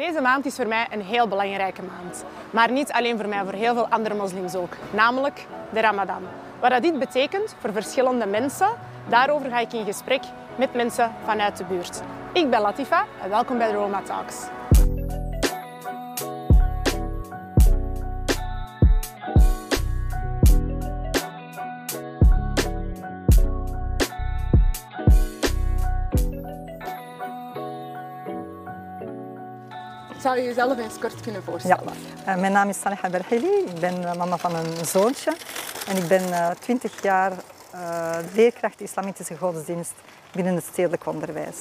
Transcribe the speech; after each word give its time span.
Deze 0.00 0.20
maand 0.20 0.46
is 0.46 0.54
voor 0.54 0.66
mij 0.66 0.86
een 0.90 1.02
heel 1.02 1.28
belangrijke 1.28 1.82
maand. 1.82 2.24
Maar 2.50 2.70
niet 2.70 2.92
alleen 2.92 3.16
voor 3.16 3.28
mij, 3.28 3.44
voor 3.44 3.52
heel 3.52 3.74
veel 3.74 3.88
andere 3.88 4.14
moslims 4.14 4.54
ook. 4.54 4.76
Namelijk 4.90 5.46
de 5.72 5.80
Ramadan. 5.80 6.22
Wat 6.60 6.70
dat 6.70 6.82
dit 6.82 6.98
betekent 6.98 7.54
voor 7.58 7.72
verschillende 7.72 8.26
mensen, 8.26 8.68
daarover 9.08 9.50
ga 9.50 9.58
ik 9.58 9.72
in 9.72 9.84
gesprek 9.84 10.22
met 10.56 10.74
mensen 10.74 11.12
vanuit 11.24 11.56
de 11.56 11.64
buurt. 11.64 12.00
Ik 12.32 12.50
ben 12.50 12.60
Latifa 12.60 13.04
en 13.22 13.28
welkom 13.30 13.58
bij 13.58 13.68
de 13.68 13.74
Roma 13.74 14.02
Talks. 14.02 14.46
Zou 30.24 30.36
je 30.36 30.42
jezelf 30.42 30.78
eens 30.78 30.98
kort 30.98 31.20
kunnen 31.20 31.40
Ja, 31.44 31.50
voorstellen? 31.50 31.92
Eh, 32.26 32.36
mijn 32.36 32.52
naam 32.52 32.68
is 32.68 32.80
Saleha 32.80 33.10
Berheli. 33.10 33.64
Ik 33.66 33.80
ben 33.80 34.04
eh, 34.04 34.14
mama 34.16 34.36
van 34.36 34.54
een 34.54 34.84
zoontje. 34.84 35.32
En 35.88 35.96
ik 35.96 36.08
ben 36.08 36.32
eh, 36.32 36.50
20 36.50 37.02
jaar 37.02 37.32
eh, 37.70 38.16
leerkracht 38.34 38.80
islamitische 38.80 39.36
godsdienst 39.36 39.92
binnen 40.32 40.54
het 40.54 40.64
stedelijk 40.64 41.06
onderwijs. 41.06 41.58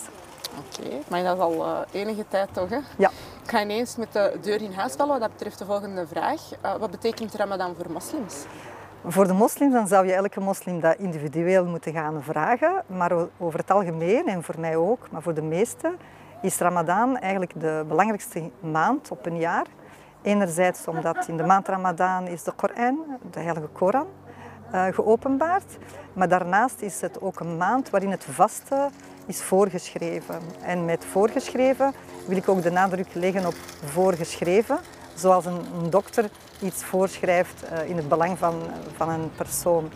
Oké, 0.57 0.89
maar 1.07 1.23
dat 1.23 1.35
is 1.35 1.41
al 1.41 1.85
enige 1.91 2.25
tijd 2.27 2.49
toch? 2.53 2.69
Hè? 2.69 2.79
Ja, 2.97 3.09
Ik 3.43 3.49
ga 3.49 3.61
ineens 3.61 3.95
met 3.95 4.13
de 4.13 4.37
deur 4.41 4.61
in 4.61 4.73
huis 4.73 4.93
vallen 4.93 5.11
wat 5.11 5.21
dat 5.21 5.31
betreft 5.31 5.59
de 5.59 5.65
volgende 5.65 6.07
vraag. 6.07 6.41
Wat 6.79 6.91
betekent 6.91 7.35
Ramadan 7.35 7.75
voor 7.75 7.91
moslims? 7.91 8.35
voor 9.05 9.27
de 9.27 9.33
moslims 9.33 9.73
dan 9.73 9.87
zou 9.87 10.05
je 10.05 10.13
elke 10.13 10.39
moslim 10.39 10.79
dat 10.79 10.97
individueel 10.97 11.65
moeten 11.65 11.93
gaan 11.93 12.23
vragen. 12.23 12.83
Maar 12.87 13.11
over 13.37 13.59
het 13.59 13.71
algemeen, 13.71 14.27
en 14.27 14.43
voor 14.43 14.59
mij 14.59 14.75
ook, 14.75 15.11
maar 15.11 15.21
voor 15.21 15.33
de 15.33 15.41
meesten, 15.41 15.97
is 16.43 16.57
Ramadan 16.57 17.17
eigenlijk 17.17 17.51
de 17.59 17.85
belangrijkste 17.87 18.49
maand 18.59 19.11
op 19.11 19.25
een 19.25 19.37
jaar. 19.37 19.65
Enerzijds 20.21 20.87
omdat 20.87 21.27
in 21.27 21.37
de 21.37 21.43
maand 21.43 21.67
Ramadan 21.67 22.27
is 22.27 22.43
de 22.43 22.51
Koran, 22.51 22.99
de 23.31 23.39
heilige 23.39 23.67
Koran, 23.67 24.07
eh, 24.71 24.85
geopenbaard. 24.91 25.77
Maar 26.13 26.27
daarnaast 26.27 26.81
is 26.81 27.01
het 27.01 27.21
ook 27.21 27.39
een 27.39 27.57
maand 27.57 27.89
waarin 27.89 28.11
het 28.11 28.25
vasten 28.29 28.91
is 29.25 29.41
voorgeschreven. 29.41 30.39
En 30.61 30.85
met 30.85 31.05
voorgeschreven 31.05 31.93
wil 32.27 32.37
ik 32.37 32.49
ook 32.49 32.61
de 32.61 32.71
nadruk 32.71 33.13
leggen 33.13 33.45
op 33.45 33.55
voorgeschreven. 33.85 34.77
Zoals 35.15 35.45
een, 35.45 35.89
dokter 35.89 36.29
iets 36.61 36.83
voorschrijft 36.83 37.63
eh, 37.63 37.89
in 37.89 37.95
het 37.95 38.07
belang 38.07 38.37
van, 38.37 38.61
van 38.95 39.09
een 39.09 39.31
persoon. 39.35 39.89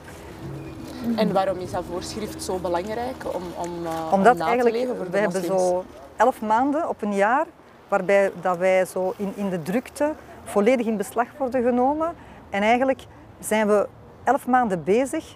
En 1.15 1.33
waarom 1.33 1.57
is 1.57 1.71
dat 1.71 1.83
voorschrift 1.91 2.43
zo 2.43 2.57
belangrijk 2.57 3.23
om, 3.35 3.43
om, 3.57 3.85
eh, 3.85 4.05
om 4.05 4.13
Omdat 4.13 4.37
na 4.37 4.45
eigenlijk, 4.45 4.75
te 4.75 4.81
leven 4.81 4.95
voor 4.95 5.05
de 5.05 5.11
we 5.11 5.17
hebben 5.17 5.43
zo 5.43 5.85
elf 6.17 6.41
maanden 6.41 6.89
op 6.89 7.01
een 7.01 7.13
jaar 7.13 7.45
waarbij 7.87 8.31
dat 8.41 8.57
wij 8.57 8.85
zo 8.85 9.13
in, 9.17 9.33
in 9.35 9.49
de 9.49 9.61
drukte 9.61 10.13
volledig 10.43 10.85
in 10.85 10.97
beslag 10.97 11.27
worden 11.37 11.63
genomen. 11.63 12.15
En 12.49 12.61
eigenlijk 12.61 13.05
zijn 13.39 13.67
we 13.67 13.87
elf 14.23 14.47
maanden 14.47 14.83
bezig, 14.83 15.35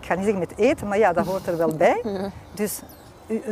ik 0.00 0.06
ga 0.06 0.14
niet 0.14 0.24
zeggen 0.24 0.40
met 0.40 0.58
eten, 0.58 0.88
maar 0.88 0.98
ja, 0.98 1.12
dat 1.12 1.26
hoort 1.26 1.46
er 1.46 1.56
wel 1.56 1.76
bij. 1.76 2.02
Dus 2.54 2.82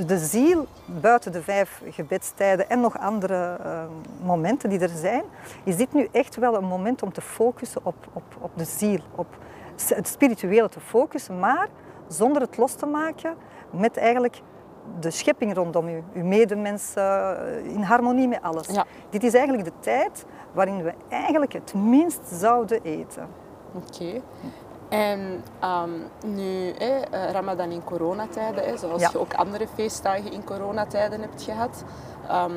de 0.07 0.19
ziel, 0.19 0.67
buiten 0.85 1.33
de 1.33 1.43
vijf 1.43 1.83
gebedstijden 1.91 2.71
en 2.71 2.81
nog 2.81 2.99
andere 2.99 3.57
eh, 3.63 3.83
momenten 4.23 4.71
die 4.71 4.79
er 4.79 4.89
zijn, 4.89 5.23
is 5.65 5.77
dit 5.77 5.93
nu 5.93 6.09
echt 6.13 6.37
wel 6.37 6.55
een 6.55 6.65
moment 6.65 7.03
om 7.03 7.13
te 7.13 7.21
focussen 7.21 7.81
op, 7.85 7.95
op, 8.13 8.23
op 8.41 8.51
de 8.55 8.65
ziel, 8.65 9.01
op 9.15 9.27
het 9.89 10.09
spirituele 10.09 10.69
te 10.69 10.81
focussen, 10.81 11.39
maar 11.39 11.69
zonder 12.09 12.43
het 12.43 12.57
los 12.57 12.73
te 12.75 12.87
maken 12.87 13.35
met 13.71 13.97
eigenlijk 13.97 14.41
de 15.01 15.11
schepping 15.11 15.55
rondom 15.55 15.89
u, 15.89 16.03
uw 16.15 16.25
medemensen, 16.25 17.03
eh, 17.49 17.65
in 17.75 17.83
harmonie 17.83 18.29
met 18.29 18.43
alles. 18.43 18.67
Ja. 18.67 18.85
Dit 19.11 19.23
is 19.23 19.35
eigenlijk 19.35 19.65
de 19.65 19.73
tijd 19.81 20.25
waarin 20.53 20.83
we 20.83 20.93
eigenlijk 21.09 21.53
het 21.53 21.75
minst 21.75 22.21
zouden 22.33 22.83
eten. 22.83 23.27
Oké. 23.75 24.21
En 24.89 25.43
ehm, 25.61 25.91
nu, 26.27 26.71
eh, 26.71 27.31
Ramadan 27.31 27.71
in 27.71 27.85
coronatijden, 27.85 28.65
hè, 28.65 28.77
zoals 28.77 29.01
Ja. 29.03 29.09
je 29.13 29.19
ook 29.21 29.35
andere 29.35 29.67
feestdagen 29.75 30.33
in 30.33 30.45
coronatijden 30.45 31.21
hebt 31.21 31.43
gehad. 31.43 31.85
Ehm, 32.29 32.53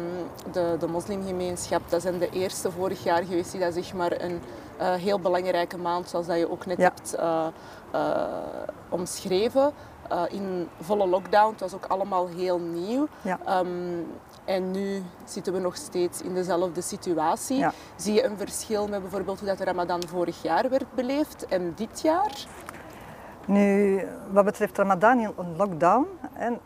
de, 0.52 0.75
de 0.80 0.88
moslimgemeenschap, 0.88 1.81
dat 1.90 2.02
zijn 2.02 2.18
de 2.19 2.30
eerste 2.30 2.72
vorig 2.72 3.03
jaar 3.03 3.24
geweest 3.24 3.52
die 3.52 3.59
dat 3.62 3.74
zeg 3.74 3.94
maar 3.94 4.22
een 4.22 4.40
eh, 4.78 4.94
heel 4.94 5.19
belangrijke 5.19 5.78
maand, 5.78 6.09
zoals 6.09 6.25
dat 6.28 6.38
je 6.38 6.52
ook 6.52 6.66
net 6.66 6.78
Ja. 6.78 6.84
hebt 6.84 7.13
eh, 7.16 7.46
eh, 7.92 8.22
omschreven. 8.90 9.72
Eh, 10.12 10.24
in 10.30 10.68
volle 10.80 11.08
lockdown, 11.08 11.52
het 11.52 11.60
was 11.60 11.74
ook 11.74 11.86
allemaal 11.86 12.28
heel 12.28 12.60
nieuw. 12.60 13.08
Ja. 13.22 13.40
Ehm, 13.46 13.68
en 14.46 14.72
nu 14.72 15.04
zitten 15.26 15.54
we 15.54 15.60
nog 15.60 15.76
steeds 15.76 16.22
in 16.22 16.34
dezelfde 16.34 16.82
situatie. 16.82 17.58
Ja. 17.58 17.72
Zie 17.96 18.14
je 18.14 18.24
een 18.24 18.38
verschil 18.38 18.88
met 18.88 19.02
bijvoorbeeld 19.02 19.40
hoe 19.40 19.48
dat 19.48 19.58
de 19.58 19.64
Ramadan 19.64 20.08
vorig 20.08 20.42
jaar 20.42 20.70
werd 20.70 20.94
beleefd 20.96 21.46
en 21.46 21.74
dit 21.76 22.02
jaar? 22.02 22.46
Nu, 23.46 24.02
wat 24.32 24.46
betreft 24.46 24.78
Ramadan 24.78 25.20
in 25.20 25.32
een 25.38 25.56
lockdown, 25.56 26.08
en 26.34 26.60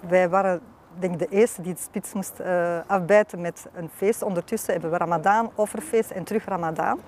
wij 0.00 0.28
waren 0.28 0.60
denk 0.98 1.12
ik 1.12 1.18
de 1.18 1.36
eerste 1.36 1.62
die 1.62 1.72
het 1.72 1.80
spits 1.80 2.12
moest 2.12 2.40
eh, 2.40 2.78
afbijten 2.86 3.40
met 3.40 3.66
een 3.74 3.90
feest. 3.94 4.22
Ondertussen 4.22 4.72
hebben 4.72 4.90
we 4.90 4.96
Ramadan, 4.96 5.50
offerfeest 5.54 6.10
en 6.10 6.24
terug 6.24 6.44
Ramadan. 6.44 7.00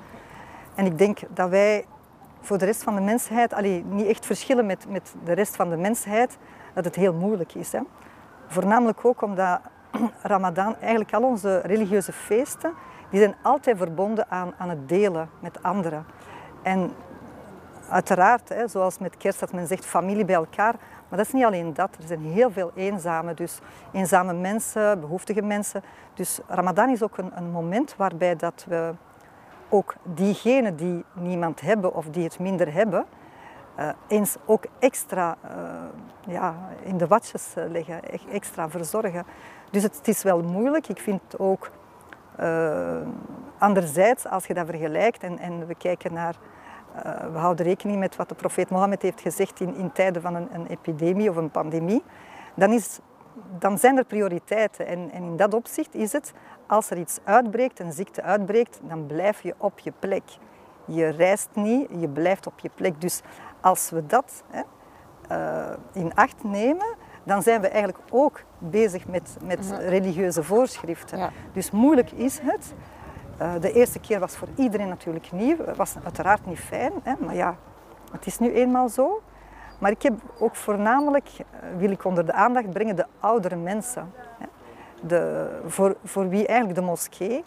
En 0.74 0.86
ik 0.86 0.98
denk 0.98 1.18
dat 1.28 1.48
wij 1.48 1.84
voor 2.40 2.58
de 2.58 2.64
rest 2.64 2.82
van 2.82 2.94
de 2.94 3.00
mensheid, 3.00 3.52
allee, 3.52 3.84
niet 3.84 4.06
echt 4.06 4.26
verschillen 4.26 4.66
met, 4.66 4.88
met 4.88 5.14
de 5.24 5.32
rest 5.32 5.56
van 5.56 5.70
de 5.70 5.76
mensheid, 5.76 6.38
dat 6.74 6.84
het 6.84 6.94
heel 6.94 7.14
moeilijk 7.14 7.54
is. 7.54 7.72
Hè. 7.72 7.80
Voornamelijk 8.46 9.04
ook 9.04 9.22
omdat 9.22 9.60
Ramadan, 10.22 10.76
eigenlijk 10.76 11.14
al 11.14 11.22
onze 11.22 11.58
religieuze 11.58 12.12
feesten, 12.12 12.72
die 13.10 13.20
zijn 13.20 13.34
altijd 13.42 13.76
verbonden 13.76 14.30
aan, 14.30 14.54
aan 14.58 14.68
het 14.68 14.88
delen 14.88 15.30
met 15.40 15.62
anderen. 15.62 16.06
En 16.62 16.90
Uiteraard, 17.90 18.48
hè, 18.48 18.68
zoals 18.68 18.98
met 18.98 19.16
kerst 19.16 19.40
dat 19.40 19.52
men 19.52 19.66
zegt 19.66 19.86
familie 19.86 20.24
bij 20.24 20.34
elkaar. 20.34 20.74
Maar 21.08 21.18
dat 21.18 21.26
is 21.26 21.32
niet 21.32 21.44
alleen 21.44 21.74
dat. 21.74 21.96
Er 22.00 22.06
zijn 22.06 22.20
heel 22.20 22.50
veel 22.50 22.72
eenzame, 22.74 23.34
dus 23.34 23.58
eenzame 23.92 24.32
mensen, 24.32 25.00
behoeftige 25.00 25.42
mensen. 25.42 25.82
Dus 26.14 26.40
Ramadan 26.46 26.88
is 26.88 27.02
ook 27.02 27.18
een, 27.18 27.30
een 27.34 27.50
moment 27.50 27.94
waarbij 27.96 28.36
dat 28.36 28.64
we 28.68 28.94
ook 29.70 29.94
diegenen 30.02 30.76
die 30.76 31.04
niemand 31.12 31.60
hebben 31.60 31.94
of 31.94 32.06
die 32.06 32.24
het 32.24 32.38
minder 32.38 32.72
hebben, 32.72 33.06
eh, 33.74 33.88
eens 34.08 34.36
ook 34.46 34.64
extra 34.78 35.36
eh, 35.42 35.52
ja, 36.26 36.54
in 36.82 36.96
de 36.96 37.06
watjes 37.06 37.54
eh, 37.54 37.64
leggen, 37.68 38.00
e- 38.10 38.32
extra 38.32 38.70
verzorgen. 38.70 39.26
Dus 39.70 39.82
het, 39.82 40.08
is 40.08 40.22
wel 40.22 40.42
moeilijk. 40.42 40.88
Ik 40.88 40.98
vind 40.98 41.20
het 41.22 41.38
ook 41.38 41.70
anderzijds, 43.58 44.26
als 44.26 44.46
je 44.46 44.54
dat 44.54 44.66
vergelijkt 44.66 45.22
en, 45.22 45.38
en 45.38 45.66
we 45.66 45.74
kijken 45.74 46.12
naar 46.12 46.34
we 47.32 47.38
houden 47.38 47.66
rekening 47.66 47.98
met 47.98 48.16
wat 48.16 48.28
de 48.28 48.34
profeet 48.34 48.70
Mohammed 48.70 49.02
heeft 49.02 49.20
gezegd 49.20 49.60
in, 49.60 49.74
in 49.74 49.92
tijden 49.92 50.22
van 50.22 50.34
een, 50.34 50.48
een 50.52 50.66
epidemie 50.66 51.30
of 51.30 51.36
een 51.36 51.50
pandemie. 51.50 52.02
Dan, 52.54 52.72
is, 52.72 52.98
dan 53.58 53.78
zijn 53.78 53.96
er 53.96 54.04
prioriteiten. 54.04 54.86
En, 54.86 55.10
en 55.12 55.22
in 55.22 55.36
dat 55.36 55.54
opzicht 55.54 55.94
is 55.94 56.12
het, 56.12 56.32
als 56.66 56.90
er 56.90 56.98
iets 56.98 57.18
uitbreekt, 57.24 57.78
een 57.80 57.92
ziekte 57.92 58.22
uitbreekt, 58.22 58.80
dan 58.82 59.06
blijf 59.06 59.42
je 59.42 59.54
op 59.58 59.78
je 59.78 59.92
plek. 59.98 60.22
Je 60.84 61.08
reist 61.08 61.48
niet, 61.54 61.88
je 61.98 62.08
blijft 62.08 62.46
op 62.46 62.58
je 62.58 62.70
plek. 62.74 63.00
Dus 63.00 63.20
als 63.60 63.90
we 63.90 64.06
dat 64.06 64.42
hè, 64.50 64.62
eh, 65.28 65.76
in 65.92 66.14
acht 66.14 66.44
nemen, 66.44 66.96
dan 67.24 67.42
zijn 67.42 67.60
we 67.60 67.68
eigenlijk 67.68 68.02
ook 68.10 68.42
bezig 68.58 69.06
met, 69.06 69.36
met 69.44 69.74
religieuze 69.78 70.42
voorschriften. 70.42 71.18
Ja. 71.18 71.30
Dus 71.52 71.70
moeilijk 71.70 72.10
is 72.10 72.38
het. 72.42 72.74
Eh, 73.38 73.52
de 73.60 73.72
eerste 73.72 73.98
keer 73.98 74.20
was 74.20 74.36
voor 74.36 74.48
iedereen 74.56 74.88
natuurlijk 74.88 75.32
nieuw. 75.32 75.56
Het 75.66 75.76
was 75.76 75.94
uiteraard 76.04 76.46
niet 76.46 76.58
fijn, 76.58 76.92
hè, 77.02 77.14
maar 77.18 77.34
ja, 77.34 77.56
het 78.12 78.26
is 78.26 78.38
nu 78.38 78.52
eenmaal 78.52 78.88
zo. 78.88 79.22
Maar 79.80 79.90
ik 79.90 80.02
heb 80.02 80.14
ook 80.38 80.56
voornamelijk, 80.56 81.28
eh, 81.38 81.44
wil 81.76 81.90
ik 81.90 82.04
onder 82.04 82.26
de 82.26 82.32
aandacht 82.32 82.70
brengen, 82.70 82.96
de 82.96 83.06
oudere 83.20 83.56
mensen. 83.56 84.12
De, 85.02 85.50
voor, 85.66 85.96
voor 86.04 86.28
wie 86.28 86.46
eigenlijk 86.46 86.78
de 86.78 86.84
moskee 86.84 87.44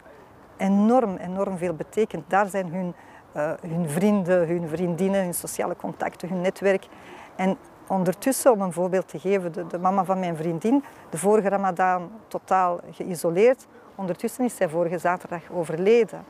enorm, 0.58 1.16
enorm 1.16 1.58
veel 1.58 1.74
betekent. 1.74 2.24
Daar 2.28 2.48
zijn 2.48 2.74
hun, 2.74 2.94
eh, 3.32 3.52
hun 3.68 3.90
vrienden, 3.90 4.48
hun 4.48 4.68
vriendinnen, 4.68 5.24
hun 5.24 5.34
sociale 5.34 5.76
contacten, 5.76 6.30
hun 6.30 6.42
netwerk. 6.42 6.88
En 7.36 7.58
ondertussen, 7.88 8.52
om 8.52 8.62
een 8.62 8.74
voorbeeld 8.74 9.08
te 9.08 9.20
geven, 9.20 9.52
de, 9.52 9.68
de 9.68 9.78
mama 9.78 10.06
van 10.06 10.20
mijn 10.20 10.36
vriendin, 10.36 10.84
de 11.10 11.18
vorige 11.18 11.50
Ramadan 11.50 12.12
totaal 12.28 12.80
geïsoleerd. 12.92 13.68
Ondertussen 13.96 14.46
is 14.46 14.56
zij 14.56 14.70
vorige 14.70 14.98
zaterdag 14.98 15.42
overleden. 15.52 16.24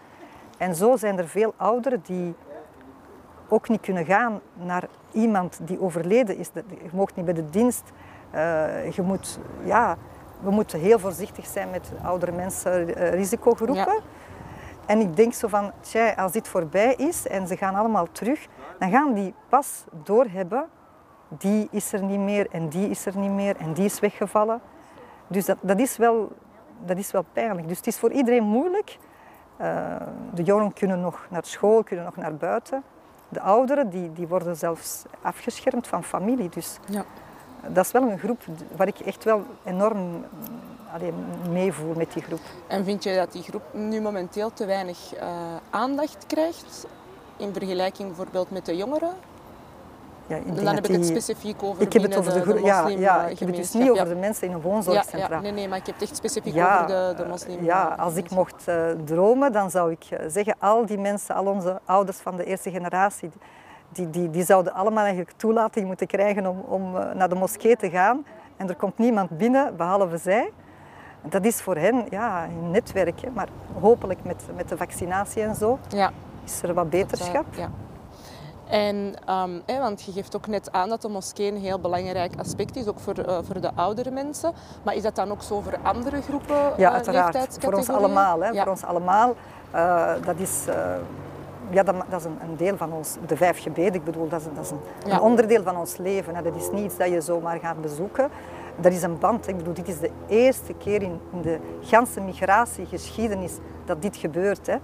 En 0.57 0.75
zo 0.75 0.95
zijn 0.95 1.17
er 1.17 1.27
veel 1.27 1.53
ouderen 1.57 2.01
die 2.03 2.35
ook 3.47 3.69
niet 3.69 3.81
kunnen 3.81 4.05
gaan 4.05 4.39
naar 4.53 4.87
iemand 5.11 5.59
die 5.63 5.81
overleden 5.81 6.37
is. 6.37 6.49
Je 6.53 6.89
mag 6.93 7.15
niet 7.15 7.25
bij 7.25 7.33
de 7.33 7.49
dienst. 7.49 7.91
Eh, 8.31 8.91
je 8.91 9.01
moet, 9.01 9.39
ja, 9.63 9.97
we 10.39 10.51
moeten 10.51 10.79
heel 10.79 10.99
voorzichtig 10.99 11.45
zijn 11.45 11.69
met 11.69 11.91
oudere 12.03 12.31
mensen, 12.31 12.95
eh, 12.95 13.13
risicogroepen. 13.13 13.75
Ja. 13.75 13.99
En 14.85 14.99
ik 14.99 15.15
denk 15.15 15.33
zo 15.33 15.47
van, 15.47 15.71
tja, 15.81 16.13
als 16.13 16.31
dit 16.31 16.47
voorbij 16.47 16.93
is 16.93 17.27
en 17.27 17.47
ze 17.47 17.57
gaan 17.57 17.75
allemaal 17.75 18.07
terug, 18.11 18.47
dan 18.79 18.91
gaan 18.91 19.13
die 19.13 19.33
pas 19.49 19.83
doorhebben, 20.03 20.65
die 21.27 21.67
is 21.71 21.93
er 21.93 22.03
niet 22.03 22.19
meer 22.19 22.47
en 22.51 22.69
die 22.69 22.89
is 22.89 23.05
er 23.05 23.17
niet 23.17 23.31
meer 23.31 23.55
en 23.57 23.73
die 23.73 23.85
is 23.85 23.99
weggevallen. 23.99 24.61
Dus 25.27 25.45
dat, 25.45 25.57
dat 25.61 25.79
is 25.79 25.97
wel 25.97 26.31
dat 26.85 26.97
is 26.97 27.11
wel 27.11 27.25
pijnlijk. 27.33 27.67
Dus 27.67 27.77
het 27.77 27.87
is 27.87 27.99
voor 27.99 28.11
iedereen 28.11 28.43
moeilijk. 28.43 28.97
Uh, 29.61 29.95
de 30.33 30.43
jongeren 30.43 30.73
kunnen 30.73 30.99
nog 30.99 31.27
naar 31.29 31.45
school, 31.45 31.83
kunnen 31.83 32.05
nog 32.05 32.15
naar 32.15 32.35
buiten. 32.35 32.83
De 33.33 33.41
ouderen 33.41 33.89
die, 33.89 34.13
die 34.13 34.27
worden 34.27 34.55
zelfs 34.55 35.03
afgeschermd 35.21 35.87
van 35.87 36.03
familie. 36.03 36.49
Dus 36.49 36.77
ja. 36.89 37.05
dat 37.67 37.85
is 37.85 37.91
wel 37.91 38.01
een 38.01 38.19
groep 38.19 38.41
waar 38.75 38.87
ik 38.87 38.99
echt 38.99 39.23
wel 39.23 39.43
enorm 39.63 40.25
alleen, 40.93 41.25
meevoel 41.51 41.93
met 41.93 42.13
die 42.13 42.23
groep. 42.23 42.41
En 42.67 42.83
vind 42.83 43.03
je 43.03 43.15
dat 43.15 43.31
die 43.31 43.43
groep 43.43 43.63
nu 43.71 44.01
momenteel 44.01 44.53
te 44.53 44.65
weinig 44.65 45.15
uh, 45.15 45.21
aandacht 45.69 46.25
krijgt 46.27 46.87
in 47.37 47.53
vergelijking 47.53 48.07
bijvoorbeeld 48.07 48.51
met 48.51 48.65
de 48.65 48.75
jongeren? 48.75 49.13
Ja, 50.33 50.49
en 50.49 50.55
dan 50.55 50.75
heb 50.75 50.87
ik 50.87 50.95
het 50.95 51.05
specifiek 51.05 51.63
over 51.63 51.81
ik 51.81 51.93
heb 51.93 52.01
het 52.01 52.17
over 52.17 52.33
de, 52.33 52.39
de, 52.39 52.53
de 52.53 52.61
ja, 52.61 52.87
ja, 52.87 53.27
ik 53.27 53.39
heb 53.39 53.47
het 53.47 53.57
dus 53.57 53.73
niet 53.73 53.89
over 53.89 54.07
de 54.07 54.15
mensen 54.15 54.47
in 54.47 54.53
een 54.53 54.61
woonzorgcentra. 54.61 55.35
Ja, 55.35 55.41
nee, 55.41 55.51
nee, 55.51 55.67
maar 55.67 55.77
ik 55.77 55.85
heb 55.85 55.95
het 55.99 56.03
echt 56.03 56.17
specifiek 56.17 56.55
over 56.55 56.87
de, 56.87 57.13
de 57.17 57.25
moslim. 57.25 57.63
Ja, 57.63 57.95
als 57.99 58.15
ik 58.15 58.29
mocht 58.29 58.67
uh, 58.69 58.89
dromen, 59.05 59.51
dan 59.51 59.69
zou 59.69 59.91
ik 59.91 60.05
eh, 60.09 60.25
zeggen, 60.27 60.55
al 60.59 60.85
die 60.85 60.97
mensen, 60.97 61.35
al 61.35 61.45
onze 61.45 61.79
ouders 61.85 62.17
van 62.17 62.37
de 62.37 62.43
eerste 62.43 62.71
generatie, 62.71 63.31
die, 63.89 64.09
die, 64.09 64.29
die 64.29 64.45
zouden 64.45 64.73
allemaal 64.73 65.03
eigenlijk 65.03 65.37
toelating 65.37 65.87
moeten 65.87 66.07
krijgen 66.07 66.47
om, 66.47 66.59
om 66.59 66.91
naar 66.91 67.29
de 67.29 67.35
moskee 67.35 67.75
te 67.75 67.89
gaan. 67.89 68.25
En 68.57 68.69
er 68.69 68.75
komt 68.75 68.97
niemand 68.97 69.37
binnen, 69.37 69.75
behalve 69.77 70.17
zij. 70.17 70.51
Dat 71.21 71.45
is 71.45 71.61
voor 71.61 71.75
hen 71.75 72.05
ja, 72.09 72.45
een 72.45 72.71
netwerk, 72.71 73.21
hè. 73.21 73.29
maar 73.29 73.47
hopelijk 73.79 74.23
met, 74.23 74.43
met 74.55 74.69
de 74.69 74.77
vaccinatie 74.77 75.41
en 75.41 75.55
zo 75.55 75.79
ja. 75.89 76.11
is 76.45 76.61
er 76.61 76.73
wat 76.73 76.89
beterschap. 76.89 77.45
ja. 77.55 77.69
En, 78.69 79.13
um, 79.29 79.61
want 79.65 80.03
je 80.03 80.11
geeft 80.11 80.35
ook 80.35 80.47
net 80.47 80.71
aan 80.71 80.89
dat 80.89 81.01
de 81.01 81.09
moskee 81.09 81.51
een 81.51 81.57
heel 81.57 81.79
belangrijk 81.79 82.33
aspect 82.37 82.75
is, 82.75 82.87
ook 82.87 82.99
voor, 82.99 83.19
uh, 83.19 83.37
voor 83.41 83.61
de 83.61 83.71
oudere 83.75 84.11
mensen. 84.11 84.53
Maar 84.83 84.95
is 84.95 85.01
dat 85.01 85.15
dan 85.15 85.31
ook 85.31 85.41
zo 85.41 85.61
voor 85.61 85.77
andere 85.81 86.21
groepen 86.21 86.55
Ja, 86.77 86.89
uh, 86.89 86.93
uiteraard. 86.93 87.57
Voor 87.59 87.73
ons 87.73 87.89
allemaal. 87.89 88.41
Hè. 88.41 88.49
Ja. 88.49 88.63
Voor 88.63 88.71
ons 88.71 88.83
allemaal. 88.83 89.35
Uh, 89.75 90.11
dat 90.25 90.39
is, 90.39 90.65
ja, 91.69 91.83
dat, 91.83 91.95
dat 92.09 92.19
is 92.19 92.25
een, 92.25 92.37
een, 92.41 92.57
deel 92.57 92.77
van 92.77 92.93
ons, 92.93 93.15
de 93.27 93.37
vijf 93.37 93.61
gebeden. 93.61 93.93
Ik 93.93 94.03
bedoel, 94.03 94.27
dat 94.27 94.39
is, 94.41 94.47
dat 94.55 94.63
is 94.65 94.71
een, 94.71 94.79
ja. 95.05 95.13
een, 95.13 95.21
onderdeel 95.21 95.63
van 95.63 95.77
ons 95.77 95.97
leven. 95.97 96.35
Hè. 96.35 96.41
Dat 96.41 96.55
is 96.55 96.69
niet 96.71 96.85
iets 96.85 96.97
dat 96.97 97.09
je 97.09 97.21
zomaar 97.21 97.59
gaat 97.59 97.81
bezoeken. 97.81 98.29
Dat 98.75 98.91
is 98.91 99.03
een 99.03 99.19
band. 99.19 99.47
Ik 99.47 99.57
bedoel, 99.57 99.73
dit 99.73 99.87
is 99.87 99.99
de 99.99 100.11
eerste 100.27 100.73
keer 100.73 101.01
in, 101.01 101.19
in 101.31 101.41
de 101.41 101.59
ganse 101.81 102.21
migratiegeschiedenis 102.21 103.53
dat 103.85 104.01
dit 104.01 104.17
gebeurt. 104.17 104.67
Hè. 104.67 104.77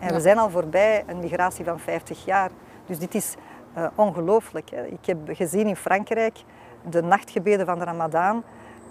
En 0.00 0.14
we 0.14 0.20
zijn 0.20 0.38
al 0.38 0.50
voorbij 0.50 1.04
een 1.06 1.18
migratie 1.18 1.64
van 1.64 1.78
50 1.78 2.24
jaar. 2.24 2.50
Dus 2.86 2.98
dit 2.98 3.14
is 3.14 3.34
uh, 3.76 3.86
ongelooflijk. 3.94 4.70
Ik 4.70 5.06
heb 5.06 5.18
gezien 5.26 5.66
in 5.66 5.76
Frankrijk 5.76 6.44
de 6.90 7.02
nachtgebeden 7.02 7.66
van 7.66 7.78
de 7.78 7.84
Ramadan. 7.84 8.36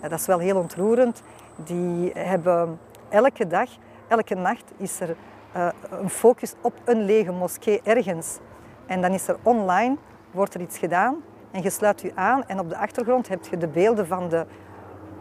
Uh, 0.04 0.10
dat 0.10 0.20
is 0.20 0.26
wel 0.26 0.40
heel 0.40 0.58
ontroerend. 0.58 1.22
Die 1.56 2.12
hebben 2.14 2.80
elke 3.10 3.48
dag, 3.48 3.70
elke 4.08 4.36
nacht 4.36 4.72
is 4.78 5.00
er 5.00 5.16
uh, 5.56 5.68
een 5.90 6.10
focus 6.10 6.54
op 6.62 6.74
een 6.86 7.06
lege 7.06 7.32
moskee 7.32 7.82
ergens. 7.84 8.38
En 8.86 9.02
dan 9.02 9.12
is 9.12 9.28
er 9.28 9.38
online, 9.44 9.98
wordt 10.32 10.54
er 10.54 10.62
iets 10.62 10.78
gedaan 10.78 11.16
en 11.52 11.62
je 11.62 11.70
sluit 11.70 12.04
u 12.04 12.12
aan 12.16 12.46
en 12.48 12.60
op 12.60 12.70
de 12.70 12.78
achtergrond 12.78 13.28
heb 13.28 13.46
je 13.46 13.58
de 13.58 13.68
beelden 13.68 14.08
van 14.08 14.30
de 14.30 14.46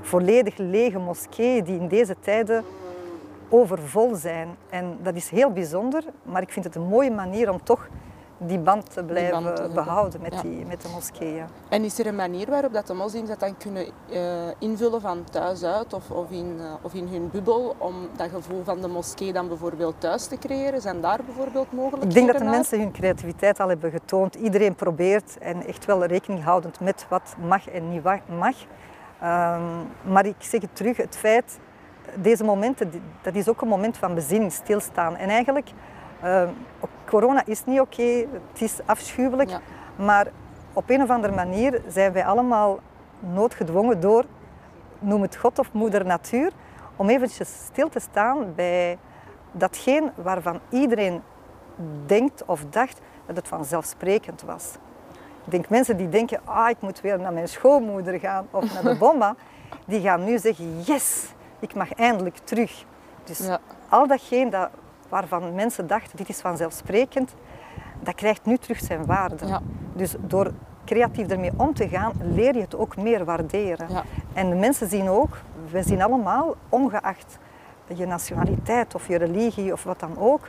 volledig 0.01 0.57
lege 0.57 0.99
moskee 0.99 1.63
die 1.63 1.81
in 1.81 1.89
deze 1.89 2.17
tijden 2.21 2.65
overvol 3.49 4.15
zijn. 4.15 4.57
En 4.71 4.99
dat 5.03 5.15
is 5.15 5.31
heel 5.31 5.51
bijzonder, 5.51 6.05
maar 6.23 6.43
ik 6.43 6.53
vind 6.53 6.65
het 6.65 6.75
een 6.75 6.89
mooie 6.89 7.11
manier 7.11 7.51
om 7.51 7.63
toch 7.63 7.89
die 8.47 8.59
band 8.59 8.93
te 8.93 9.05
blijven 9.05 9.43
band 9.43 9.75
behouden 9.75 10.21
met, 10.21 10.41
die, 10.43 10.67
met 10.67 10.83
de 10.83 10.89
moskeeën. 10.95 11.45
En 11.69 11.85
is 11.85 11.99
er 11.99 12.07
een 12.07 12.15
manier 12.15 12.51
waarop 12.51 12.73
dat 12.73 12.87
de 12.87 12.95
moslims 12.95 13.29
dat 13.29 13.41
dan 13.41 13.57
kunnen 13.57 13.87
uh, 14.11 14.21
invullen 14.59 15.01
van 15.01 15.25
thuis 15.31 15.63
uit 15.65 15.93
of, 15.93 16.11
of, 16.11 16.31
in, 16.31 16.57
uh, 16.59 16.65
of 16.83 16.95
in 16.95 17.09
hun 17.09 17.31
bubbel 17.33 17.75
om 17.79 17.95
dat 18.17 18.29
gevoel 18.31 18.65
van 18.65 18.81
de 18.81 18.89
moskee 18.89 19.33
dan 19.33 19.49
bijvoorbeeld 19.49 19.95
thuis 19.99 20.27
te 20.27 20.39
creëren? 20.39 20.81
Zijn 20.81 21.01
daar 21.01 21.21
bijvoorbeeld 21.25 21.73
mogelijkheden 21.73 22.09
Ik 22.09 22.15
denk 22.15 22.33
dat 22.33 22.39
de 22.39 22.57
mensen 22.57 22.79
hun 22.79 22.93
creativiteit 22.93 23.61
al 23.61 23.69
hebben 23.69 23.91
getoond. 23.91 24.35
Iedereen 24.35 24.75
probeert 24.75 25.39
en 25.39 25.67
echt 25.67 25.85
wel 25.85 26.05
rekening 26.05 26.45
houdend 26.45 26.81
met 26.81 27.07
wat 27.09 27.35
mag 27.47 27.69
en 27.69 27.91
niet 27.91 28.03
mag. 28.27 28.57
Um, 29.23 29.89
maar 30.13 30.27
ik 30.27 30.35
zeg 30.39 30.61
het 30.61 30.77
terug, 30.77 30.97
het 30.97 31.17
feit, 31.17 31.59
deze 32.15 32.45
momenten, 32.45 32.91
dat 33.23 33.35
is 33.35 33.49
ook 33.49 33.61
een 33.61 33.69
moment 33.69 33.97
van 33.97 34.15
bezinning, 34.15 34.53
stilstaan. 34.53 35.17
En 35.17 35.29
eigenlijk 35.29 35.71
uh, 36.25 36.49
corona 37.13 37.43
is 37.47 37.65
niet 37.65 37.81
oké, 37.81 38.01
okay, 38.01 38.29
het 38.53 38.63
is 38.63 38.79
afschuwelijk, 38.85 39.51
ja. 39.51 39.61
maar 39.97 40.27
op 40.73 40.91
een 40.91 41.03
of 41.03 41.11
andere 41.11 41.35
manier 41.35 41.83
zijn 41.89 42.13
wij 42.13 42.25
allemaal 42.25 42.81
noodgedwongen 43.21 44.01
door, 44.01 44.25
noem 44.99 45.23
het 45.23 45.37
God 45.37 45.59
of 45.59 45.73
moeder 45.73 46.07
natuur, 46.07 46.53
om 46.97 47.09
eventjes 47.09 47.65
stil 47.65 47.89
te 47.89 48.01
staan 48.01 48.55
bij 48.55 48.99
datgene 49.53 50.13
waarvan 50.15 50.61
iedereen 50.69 51.23
denkt 52.07 52.45
of 52.45 52.65
dacht 52.71 53.01
dat 53.27 53.37
het 53.37 53.49
vanzelfsprekend 53.49 54.43
was. 54.43 54.73
Ik 55.45 55.51
denk 55.51 55.69
mensen 55.69 55.97
die 55.97 56.09
denken, 56.09 56.41
ah, 56.45 56.71
ik 56.71 56.81
moet 56.81 57.01
weer 57.01 57.19
naar 57.21 57.33
mijn 57.33 57.49
schoonmoeder 57.49 58.19
gaan 58.19 58.47
of 58.51 58.73
naar 58.73 58.83
de 58.83 58.99
bomma, 59.05 59.35
die 59.85 60.01
gaan 60.01 60.25
nu 60.25 60.39
zeggen, 60.39 60.81
yes, 60.81 61.33
ik 61.59 61.75
mag 61.75 61.93
eindelijk 61.93 62.37
terug. 62.37 62.85
Dus 63.25 63.39
ja. 63.39 63.59
al 63.89 64.07
datgene 64.07 64.51
dat 64.51 64.69
waarvan 65.13 65.55
mensen 65.55 65.87
dachten 65.87 66.17
dit 66.17 66.29
is 66.29 66.41
vanzelfsprekend, 66.41 67.35
dat 68.01 68.15
krijgt 68.15 68.45
nu 68.45 68.57
terug 68.57 68.79
zijn 68.79 69.07
waarde. 69.07 69.47
Ja. 69.47 69.61
Dus 69.93 70.15
door 70.21 70.53
creatief 70.85 71.27
ermee 71.27 71.53
om 71.57 71.75
te 71.75 71.89
gaan, 71.89 72.13
leer 72.21 72.55
je 72.55 72.61
het 72.61 72.77
ook 72.77 72.97
meer 72.97 73.25
waarderen. 73.25 73.87
Ja. 73.91 74.03
En 74.33 74.51
de 74.51 74.55
mensen 74.55 74.89
zien 74.89 75.09
ook, 75.09 75.37
we 75.71 75.83
zien 75.83 76.03
allemaal, 76.03 76.55
ongeacht 76.69 77.39
je 77.95 78.07
nationaliteit 78.07 78.95
of 78.95 79.09
je 79.09 79.17
religie 79.17 79.73
of 79.73 79.85
wat 79.85 80.01
dan 80.01 80.19
ook, 80.19 80.49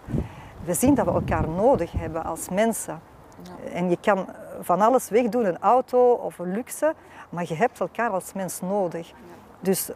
we 0.65 0.73
zien 0.73 0.95
dat 0.95 1.05
we 1.05 1.11
elkaar 1.11 1.49
nodig 1.49 1.91
hebben 1.91 2.23
als 2.23 2.49
mensen. 2.49 2.99
Ja. 3.41 3.69
En 3.71 3.89
je 3.89 3.97
kan 4.01 4.25
van 4.61 4.81
alles 4.81 5.09
wegdoen, 5.09 5.45
een 5.45 5.59
auto 5.59 6.11
of 6.11 6.39
een 6.39 6.53
luxe, 6.53 6.93
maar 7.29 7.45
je 7.47 7.55
hebt 7.55 7.79
elkaar 7.79 8.09
als 8.09 8.33
mens 8.33 8.61
nodig. 8.61 9.13
Dus 9.59 9.91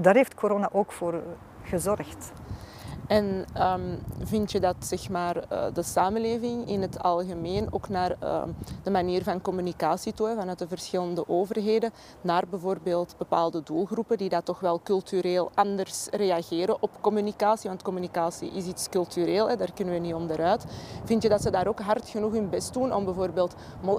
daar 0.00 0.14
heeft 0.14 0.34
corona 0.34 0.68
ook 0.72 0.92
voor 0.92 1.14
gezorgd. 1.62 2.32
En 3.12 3.44
um, 3.58 3.98
vind 4.22 4.52
je 4.52 4.60
dat 4.60 4.76
zeg 4.80 5.10
maar, 5.10 5.36
uh, 5.36 5.64
de 5.74 5.82
samenleving 5.82 6.68
in 6.68 6.82
het 6.82 7.02
algemeen 7.02 7.66
ook 7.70 7.88
naar 7.88 8.16
uh, 8.22 8.42
de 8.82 8.90
manier 8.90 9.22
van 9.22 9.40
communicatie 9.40 10.12
toe, 10.12 10.34
vanuit 10.38 10.58
de 10.58 10.68
verschillende 10.68 11.28
overheden, 11.28 11.90
naar 12.20 12.44
bijvoorbeeld 12.50 13.14
bepaalde 13.18 13.62
doelgroepen 13.62 14.18
die 14.18 14.28
dat 14.28 14.44
toch 14.44 14.60
wel 14.60 14.80
cultureel 14.82 15.50
anders 15.54 16.06
reageren 16.10 16.82
op 16.82 16.90
communicatie, 17.00 17.68
want 17.68 17.82
communicatie 17.82 18.50
is 18.50 18.66
iets 18.66 18.88
cultureel, 18.88 19.48
hè, 19.48 19.56
daar 19.56 19.72
kunnen 19.72 19.94
we 19.94 20.00
niet 20.00 20.14
onderuit. 20.14 20.64
Vind 21.04 21.22
je 21.22 21.28
dat 21.28 21.42
ze 21.42 21.50
daar 21.50 21.66
ook 21.66 21.80
hard 21.80 22.08
genoeg 22.08 22.32
hun 22.32 22.50
best 22.50 22.72
doen 22.72 22.94
om 22.94 23.04
bijvoorbeeld 23.04 23.54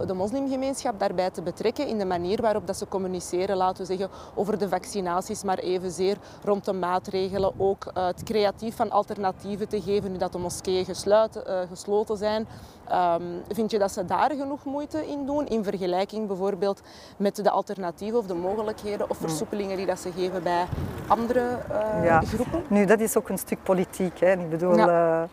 de 0.08 0.14
moslimgemeenschap 0.14 1.00
daarbij 1.00 1.30
te 1.30 1.42
betrekken 1.42 1.88
in 1.88 1.98
de 1.98 2.06
manier 2.06 2.42
waarop 2.42 2.68
dat 2.68 2.78
ze 2.78 2.88
communiceren, 2.88 3.58
laten 3.58 3.78
we 3.78 3.96
zeggen, 3.96 4.10
over 4.36 4.58
de 4.58 4.70
vaccinaties, 4.70 5.44
maar 5.44 5.58
evenzeer 5.58 6.18
rond 6.44 6.66
de 6.66 6.74
maatregelen, 6.74 7.54
ook 7.58 7.86
uh, 7.86 8.06
het 8.06 8.24
creatief 8.24 8.76
van 8.76 8.92
alternatieven 9.08 9.68
te 9.68 9.82
geven 9.82 10.12
nu 10.12 10.18
dat 10.18 10.32
de 10.32 10.38
moskeeën 10.38 10.86
gesluiten, 10.86 11.44
uh, 11.48 11.60
gesloten 11.70 12.18
zijn. 12.18 12.48
Um, 12.92 13.42
vind 13.50 13.72
je 13.72 13.80
dat 13.80 13.92
ze 13.92 14.06
daar 14.06 14.32
genoeg 14.32 14.64
moeite 14.66 15.08
in 15.08 15.26
doen 15.26 15.48
in 15.48 15.64
vergelijking 15.64 16.28
bijvoorbeeld 16.28 16.82
met 17.18 17.36
de 17.36 17.50
alternatieven 17.50 18.20
of 18.20 18.26
de 18.26 18.34
mogelijkheden 18.34 19.10
of 19.10 19.18
versoepelingen 19.18 19.78
die 19.78 19.86
dat 19.86 20.00
ze 20.00 20.12
geven 20.12 20.44
bij 20.44 20.66
andere 21.08 21.40
uh, 21.40 22.06
ja. 22.06 22.22
groepen? 22.22 22.64
Nu, 22.68 22.86
dat 22.86 23.00
is 23.00 23.18
ook 23.18 23.30
een 23.30 23.38
stuk 23.38 23.64
politiek. 23.64 24.20
Hè. 24.20 24.32
Ik 24.32 24.50
bedoel, 24.50 24.78
ja. 24.78 25.28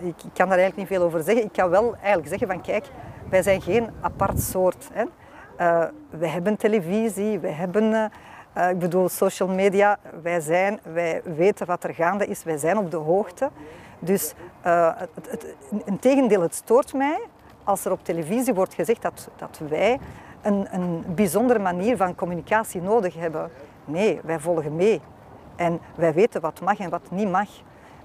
uh, 0.00 0.08
ik, 0.08 0.14
kan 0.16 0.48
daar 0.48 0.58
eigenlijk 0.58 0.76
niet 0.76 0.86
veel 0.86 1.02
over 1.02 1.22
zeggen. 1.22 1.44
Ik 1.44 1.52
kan 1.52 1.70
wel 1.70 1.94
eigenlijk 1.94 2.28
zeggen 2.28 2.48
van 2.48 2.60
kijk, 2.60 2.86
wij 3.30 3.42
zijn 3.42 3.62
geen 3.62 3.90
apart 4.00 4.40
soort. 4.40 4.88
Hè. 4.92 5.04
wij 6.10 6.28
hebben 6.28 6.56
televisie, 6.56 7.38
wij 7.38 7.52
hebben 7.52 8.10
uh, 8.56 8.70
ik 8.70 8.78
bedoel, 8.78 9.08
social 9.08 9.48
media, 9.48 9.98
wij, 10.22 10.40
zijn, 10.40 10.80
wij 10.82 11.22
weten 11.24 11.66
wat 11.66 11.84
er 11.84 11.94
gaande 11.94 12.26
is, 12.26 12.44
wij 12.44 12.56
zijn 12.56 12.78
op 12.78 12.90
de 12.90 12.96
hoogte. 12.96 13.50
Dus 13.98 14.34
uh, 14.66 14.92
het, 15.28 15.54
in 15.84 15.98
tegendeel, 15.98 16.40
het 16.40 16.54
stoort 16.54 16.92
mij 16.92 17.18
als 17.64 17.84
er 17.84 17.92
op 17.92 18.04
televisie 18.04 18.54
wordt 18.54 18.74
gezegd 18.74 19.02
dat, 19.02 19.28
dat 19.36 19.60
wij 19.68 19.98
een, 20.42 20.66
een 20.70 21.04
bijzondere 21.14 21.58
manier 21.58 21.96
van 21.96 22.14
communicatie 22.14 22.82
nodig 22.82 23.14
hebben. 23.14 23.50
Nee, 23.84 24.20
wij 24.24 24.38
volgen 24.38 24.76
mee. 24.76 25.00
En 25.56 25.80
wij 25.94 26.12
weten 26.12 26.40
wat 26.40 26.60
mag 26.60 26.78
en 26.78 26.90
wat 26.90 27.10
niet 27.10 27.30
mag. 27.30 27.48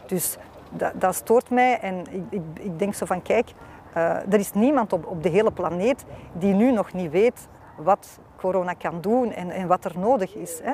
Dus 0.05 0.37
dat, 0.71 0.91
dat 0.95 1.15
stoort 1.15 1.49
mij 1.49 1.79
en 1.79 1.99
ik, 2.09 2.23
ik, 2.29 2.41
ik, 2.53 2.79
denk 2.79 2.93
zo 2.93 3.05
van, 3.05 3.21
kijk, 3.21 3.53
uh, 3.97 4.33
er 4.33 4.39
is 4.39 4.53
niemand 4.53 4.93
op, 4.93 5.05
op 5.05 5.23
de 5.23 5.29
hele 5.29 5.51
planeet 5.51 6.05
die 6.33 6.53
nu 6.53 6.71
nog 6.71 6.93
niet 6.93 7.11
weet 7.11 7.47
wat 7.77 8.19
corona 8.37 8.73
kan 8.73 9.01
doen 9.01 9.31
en, 9.31 9.49
en 9.49 9.67
wat 9.67 9.85
er 9.85 9.99
nodig 9.99 10.35
is. 10.35 10.61
Hè. 10.63 10.73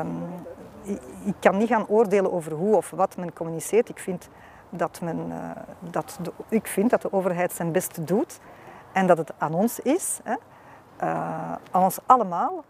Um, 0.00 0.22
ik, 0.82 1.00
ik, 1.24 1.34
kan 1.40 1.56
niet 1.56 1.68
gaan 1.68 1.88
oordelen 1.88 2.32
over 2.32 2.52
hoe 2.52 2.76
of 2.76 2.90
wat 2.90 3.16
men 3.16 3.32
communiceert. 3.32 3.88
Ik 3.88 3.98
vind 3.98 4.28
dat, 4.70 5.00
men, 5.00 5.18
uh, 5.28 5.50
dat, 5.90 6.18
de, 6.22 6.32
ik 6.48 6.66
vind 6.66 6.90
dat 6.90 7.02
de 7.02 7.12
overheid 7.12 7.52
zijn 7.52 7.72
best 7.72 8.06
doet 8.06 8.40
en 8.92 9.06
dat 9.06 9.18
het 9.18 9.32
aan 9.38 9.54
ons 9.54 9.80
is, 9.80 10.20
hè, 10.22 10.34
uh, 11.02 11.52
aan 11.70 11.82
ons 11.82 11.98
allemaal, 12.06 12.64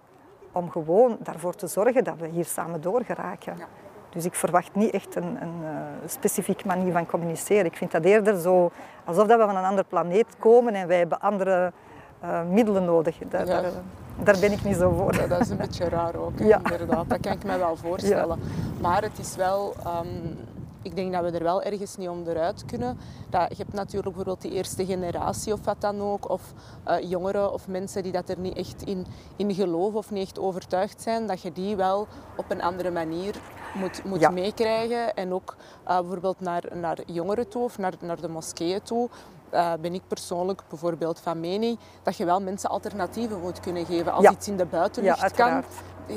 om 0.53 0.71
gewoon 0.71 1.17
daarvoor 1.21 1.55
te 1.55 1.67
zorgen 1.67 2.05
dat 2.05 2.17
we 2.19 2.27
hier 2.27 2.45
samen 2.45 2.81
doorgeraken. 2.81 3.57
Ja. 3.57 3.67
Dus 4.11 4.25
ik 4.25 4.35
verwacht 4.35 4.75
niet 4.75 4.91
echt 4.91 5.15
een, 5.15 5.43
een 5.43 5.61
uh, 5.63 5.71
specifieke 6.07 6.67
manier 6.67 6.93
van 6.93 7.07
communiceren. 7.07 7.65
Ik 7.65 7.77
vind 7.77 7.91
dat 7.91 8.05
eerder 8.05 8.41
zo 8.41 8.71
alsof 9.05 9.27
dat 9.27 9.39
we 9.39 9.45
van 9.45 9.57
een 9.57 9.65
andere 9.65 9.89
planeet 9.89 10.37
komen 10.39 10.75
en 10.75 10.87
wij 10.87 10.99
hebben 10.99 11.21
andere 11.21 11.73
middelen 12.51 12.85
nodig. 12.85 13.19
Daar, 13.29 13.47
daar, 13.47 13.71
daar, 14.23 14.39
ben 14.39 14.53
ik 14.53 14.65
niet 14.65 14.77
zo 14.77 14.91
voor. 14.91 15.15
Ja, 15.15 15.27
dat 15.27 15.41
is 15.41 15.49
een 15.49 15.57
beetje 15.67 15.89
raar 15.89 16.15
ook, 16.17 16.39
ja. 16.39 16.61
inderdaad. 16.71 17.09
Dat 17.09 17.21
kan 17.21 17.33
ik 17.33 17.45
me 17.45 17.59
wel 17.59 17.77
voorstellen. 17.77 18.41
Maar 18.81 19.03
het 19.03 19.19
is 19.19 19.37
wel... 19.37 19.75
Um, 19.87 20.37
ik 20.85 20.95
denk 20.95 21.13
dat 21.13 21.23
we 21.23 21.39
er 21.39 21.43
wel 21.43 21.63
ergens 21.63 21.97
niet 21.97 22.09
onderuit 22.09 22.65
kunnen. 22.65 22.99
Dat, 23.31 23.49
je 23.49 23.57
hebt 23.57 23.73
natuurlijk 23.73 24.05
bijvoorbeeld 24.05 24.43
die 24.43 24.51
eerste 24.51 24.87
generatie 24.87 25.53
of 25.53 25.65
wat 25.65 25.81
dan 25.81 26.01
ook, 26.01 26.31
of 26.31 26.53
uh, 26.89 27.11
jongeren 27.11 27.53
of 27.53 27.69
mensen 27.69 28.03
die 28.03 28.13
dat 28.13 28.29
er 28.29 28.39
niet 28.39 28.57
echt 28.57 28.83
in, 28.83 29.07
in 29.37 29.55
geloven 29.55 29.99
of 29.99 30.11
niet 30.11 30.23
echt 30.23 30.39
overtuigd 30.39 31.03
zijn, 31.03 31.27
dat 31.27 31.43
je 31.43 31.53
die 31.53 31.77
wel 31.77 32.07
op 32.37 32.51
een 32.51 32.63
andere 32.63 32.91
manier 32.91 33.35
moet, 33.75 34.05
moet 34.05 34.31
meekrijgen. 34.31 35.15
En 35.15 35.33
ook 35.33 35.57
uh, 35.89 35.99
bijvoorbeeld 35.99 36.41
naar, 36.41 36.63
naar 36.73 36.99
jongeren 37.07 37.49
toe 37.49 37.63
of 37.63 37.79
naar, 37.79 37.95
naar 38.01 38.21
de 38.21 38.29
moskeeën 38.29 38.83
toe. 38.83 39.09
Uh, 39.55 39.73
ben 39.81 39.95
ik 39.95 40.03
persoonlijk 40.09 40.63
bijvoorbeeld 40.69 41.21
van 41.21 41.41
mening 41.41 41.79
dat 42.03 42.17
je 42.17 42.25
wel 42.25 42.41
mensen 42.41 42.71
alternatieven 42.71 43.41
moet 43.41 43.61
kunnen 43.61 43.87
geven. 43.87 44.13
Als 44.13 44.29
iets 44.29 44.49
in 44.49 44.57
de 44.57 44.67
buitenlucht 44.67 45.21
ja, 45.21 45.29
kan, 45.29 45.65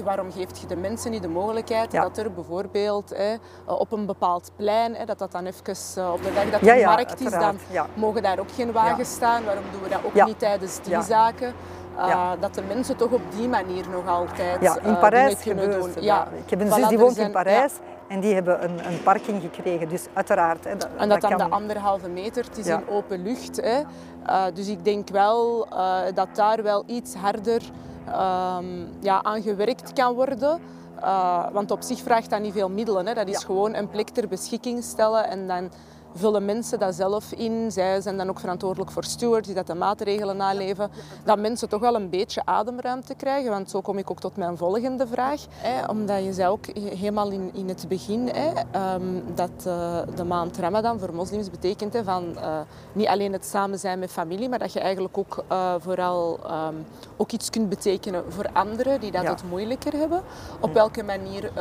waarom 0.03 0.31
geeft 0.31 0.59
je 0.59 0.67
de 0.67 0.75
mensen 0.75 1.11
niet 1.11 1.21
de 1.21 1.27
mogelijkheid 1.27 1.91
dat 1.91 2.17
er 2.17 2.31
bijvoorbeeld 2.31 3.11
eh, 3.11 3.25
op 3.65 3.91
een 3.91 4.05
bepaald 4.05 4.51
plein, 4.55 4.95
eh, 4.95 5.05
dat 5.05 5.19
dat 5.19 5.31
dan 5.31 5.45
even 5.45 5.63
eh, 5.95 6.11
op 6.13 6.23
de 6.23 6.33
dag 6.33 6.49
dat 6.49 6.61
er 6.61 6.85
markt 6.85 7.21
is, 7.21 7.31
dan 7.31 7.57
mogen 7.93 8.21
daar 8.21 8.39
ook 8.39 8.51
geen 8.51 8.71
wagens 8.71 9.11
staan. 9.11 9.43
Waarom 9.43 9.63
doen 9.71 9.81
we 9.81 9.89
dat 9.89 9.99
ook 10.05 10.25
niet 10.25 10.39
tijdens 10.39 10.79
die 10.83 11.01
zaken? 11.01 11.53
Uh, 11.97 12.31
dat 12.39 12.53
de 12.53 12.61
mensen 12.61 12.97
toch 12.97 13.11
op 13.11 13.21
die 13.35 13.47
manier 13.47 13.89
nog 13.89 14.07
altijd 14.07 14.61
ja, 14.61 14.77
in 14.83 14.99
Parijs 14.99 15.39
kunnen 15.39 15.71
doen. 15.71 15.91
Ja. 15.99 16.27
Ik 16.43 16.49
heb 16.49 16.61
een 16.61 16.71
zus 16.71 16.87
die 16.87 16.99
woont 16.99 17.17
in 17.17 17.31
Parijs 17.31 17.73
en 18.07 18.19
die 18.19 18.33
hebben 18.33 18.63
een, 18.63 18.85
een 18.85 19.03
parking 19.03 19.41
gekregen. 19.41 19.89
Dus 19.89 20.05
uiteraard. 20.13 20.63
Hè, 20.63 20.77
dat, 20.77 20.89
en 20.97 21.09
dat, 21.09 21.21
dat 21.21 21.29
dan 21.29 21.49
de 21.49 21.55
anderhalve 21.55 22.09
meter, 22.09 22.43
het 22.45 22.57
is 22.57 22.67
in 22.67 22.89
open 22.89 23.23
lucht. 23.23 23.61
Hè. 23.61 23.81
Uh, 24.27 24.43
dus 24.53 24.67
ik 24.67 24.83
denk 24.83 25.09
wel 25.09 25.67
uh, 25.73 25.99
dat 26.13 26.27
daar 26.33 26.63
wel 26.63 26.83
iets 26.85 27.15
harder 27.15 27.61
um, 28.07 28.89
ja, 28.99 29.23
aan 29.23 29.41
gewerkt 29.41 29.93
kan 29.93 30.13
worden. 30.13 30.59
Uh, 30.99 31.45
want 31.51 31.71
op 31.71 31.81
zich 31.81 31.99
vraagt 31.99 32.29
dat 32.29 32.39
niet 32.39 32.53
veel 32.53 32.69
middelen. 32.69 33.07
Hè. 33.07 33.13
Dat 33.13 33.27
is 33.27 33.43
gewoon 33.43 33.75
een 33.75 33.89
plek 33.89 34.09
ter 34.09 34.27
beschikking 34.27 34.83
stellen 34.83 35.27
en 35.27 35.47
dan 35.47 35.71
vullen 36.13 36.45
mensen 36.45 36.79
dat 36.79 36.95
zelf 36.95 37.31
in. 37.31 37.71
Zij 37.71 38.01
zijn 38.01 38.17
dan 38.17 38.29
ook 38.29 38.39
verantwoordelijk 38.39 38.91
voor 38.91 39.03
stewards 39.03 39.47
die 39.47 39.55
dat 39.55 39.67
de 39.67 39.75
maatregelen 39.75 40.37
naleven. 40.37 40.89
Dat 41.23 41.39
mensen 41.39 41.69
toch 41.69 41.81
wel 41.81 41.95
een 41.95 42.09
beetje 42.09 42.41
ademruimte 42.45 43.15
krijgen. 43.15 43.49
Want 43.49 43.69
zo 43.69 43.81
kom 43.81 43.97
ik 43.97 44.11
ook 44.11 44.19
tot 44.19 44.37
mijn 44.37 44.57
volgende 44.57 45.07
vraag. 45.07 45.45
Hè, 45.49 45.85
omdat 45.85 46.23
je 46.23 46.33
zei 46.33 46.49
ook 46.49 46.65
helemaal 46.75 47.31
in, 47.31 47.49
in 47.53 47.67
het 47.67 47.85
begin 47.87 48.29
hè, 48.33 48.49
um, 48.95 49.23
dat 49.35 49.65
uh, 49.67 49.99
de 50.15 50.23
maand 50.23 50.57
Ramadan 50.57 50.99
voor 50.99 51.13
moslims 51.13 51.49
betekent 51.49 51.93
hè, 51.93 52.03
van 52.03 52.35
uh, 52.35 52.59
niet 52.93 53.07
alleen 53.07 53.33
het 53.33 53.45
samen 53.45 53.79
zijn 53.79 53.99
met 53.99 54.11
familie, 54.11 54.49
maar 54.49 54.59
dat 54.59 54.73
je 54.73 54.79
eigenlijk 54.79 55.17
ook 55.17 55.43
uh, 55.51 55.73
vooral 55.79 56.39
um, 56.45 56.85
ook 57.17 57.31
iets 57.31 57.49
kunt 57.49 57.69
betekenen 57.69 58.23
voor 58.27 58.45
anderen 58.53 58.99
die 58.99 59.11
dat 59.11 59.23
ja. 59.23 59.29
het 59.29 59.43
moeilijker 59.49 59.93
hebben. 59.93 60.21
Op 60.59 60.73
welke 60.73 61.03
manier 61.03 61.51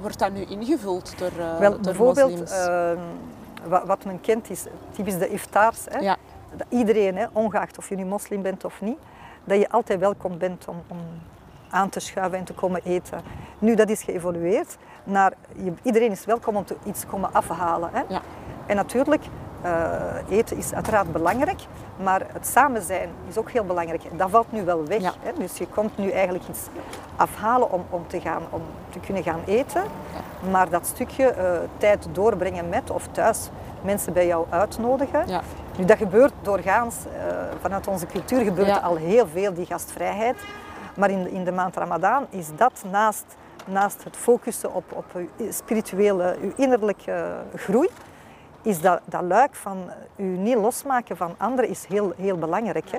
wordt 0.00 0.18
dat 0.18 0.32
nu 0.32 0.44
ingevuld 0.44 1.18
door, 1.18 1.32
Wel, 1.58 1.80
door 1.80 1.96
moslims? 1.96 2.50
Wat 3.66 4.04
men 4.04 4.20
kent 4.20 4.50
is 4.50 4.66
typisch 4.90 5.18
de 5.18 5.28
iftars. 5.28 5.84
Hè? 5.88 5.98
Ja. 5.98 6.16
Dat 6.56 6.66
iedereen, 6.68 7.16
hè, 7.16 7.26
ongeacht 7.32 7.78
of 7.78 7.88
je 7.88 7.96
nu 7.96 8.04
moslim 8.04 8.42
bent 8.42 8.64
of 8.64 8.80
niet, 8.80 8.98
dat 9.44 9.58
je 9.58 9.70
altijd 9.70 10.00
welkom 10.00 10.38
bent 10.38 10.68
om, 10.68 10.82
om 10.86 10.98
aan 11.70 11.88
te 11.88 12.00
schuiven 12.00 12.38
en 12.38 12.44
te 12.44 12.52
komen 12.52 12.80
eten. 12.84 13.20
Nu, 13.58 13.74
dat 13.74 13.88
is 13.88 14.02
geëvolueerd 14.02 14.76
naar 15.04 15.32
iedereen 15.82 16.10
is 16.10 16.24
welkom 16.24 16.56
om 16.56 16.64
te 16.64 16.76
iets 16.84 17.06
komen 17.06 17.32
afhalen. 17.32 17.90
Hè? 17.92 18.02
Ja. 18.08 18.22
En 18.66 18.76
natuurlijk, 18.76 19.24
uh, 19.64 20.38
eten 20.38 20.56
is 20.56 20.74
uiteraard 20.74 21.12
belangrijk, 21.12 21.60
maar 22.02 22.22
het 22.32 22.46
samen 22.46 22.82
zijn 22.82 23.10
is 23.28 23.38
ook 23.38 23.50
heel 23.50 23.64
belangrijk. 23.64 24.02
Dat 24.18 24.30
valt 24.30 24.52
nu 24.52 24.64
wel 24.64 24.86
weg. 24.86 25.02
Hè? 25.02 25.32
Dus 25.38 25.58
je 25.58 25.66
komt 25.66 25.98
nu 25.98 26.10
eigenlijk 26.10 26.48
iets 26.48 26.60
afhalen 27.16 27.72
om, 27.72 27.84
om, 27.90 28.06
te, 28.06 28.20
gaan, 28.20 28.42
om 28.50 28.62
te 28.90 28.98
kunnen 28.98 29.22
gaan 29.22 29.40
eten. 29.46 29.82
Maar 30.50 30.68
dat 30.70 30.86
stukje 30.86 31.34
uh, 31.38 31.50
tijd 31.76 32.06
doorbrengen 32.12 32.68
met 32.68 32.90
of 32.90 33.06
thuis 33.10 33.50
mensen 33.82 34.12
bij 34.12 34.26
jou 34.26 34.46
uitnodigen. 34.50 35.26
Ja. 35.26 35.40
Nu, 35.78 35.84
dat 35.84 35.96
gebeurt 35.96 36.32
doorgaans, 36.42 36.96
uh, 37.06 37.12
vanuit 37.60 37.86
onze 37.86 38.06
cultuur 38.06 38.44
gebeurt 38.44 38.82
al 38.82 38.96
heel 38.96 39.26
veel, 39.26 39.54
die 39.54 39.66
gastvrijheid. 39.66 40.36
Maar 40.94 41.10
in, 41.10 41.30
in 41.30 41.44
de 41.44 41.52
maand 41.52 41.76
Ramadaan 41.76 42.26
is 42.30 42.46
dat 42.56 42.84
naast, 42.90 43.24
naast 43.64 44.04
het 44.04 44.16
focussen 44.16 44.74
op, 44.74 44.84
op 44.92 45.04
spirituele, 45.50 46.36
uw 46.42 46.52
innerlijke 46.56 47.34
groei, 47.54 47.88
is 48.62 48.80
dat, 48.80 49.00
dat 49.04 49.22
luik 49.22 49.54
van 49.54 49.90
u 50.16 50.22
niet 50.22 50.56
losmaken 50.56 51.16
van 51.16 51.34
anderen 51.36 51.70
is 51.70 51.86
heel, 51.88 52.12
heel 52.16 52.36
belangrijk. 52.36 52.90
Hè? 52.90 52.98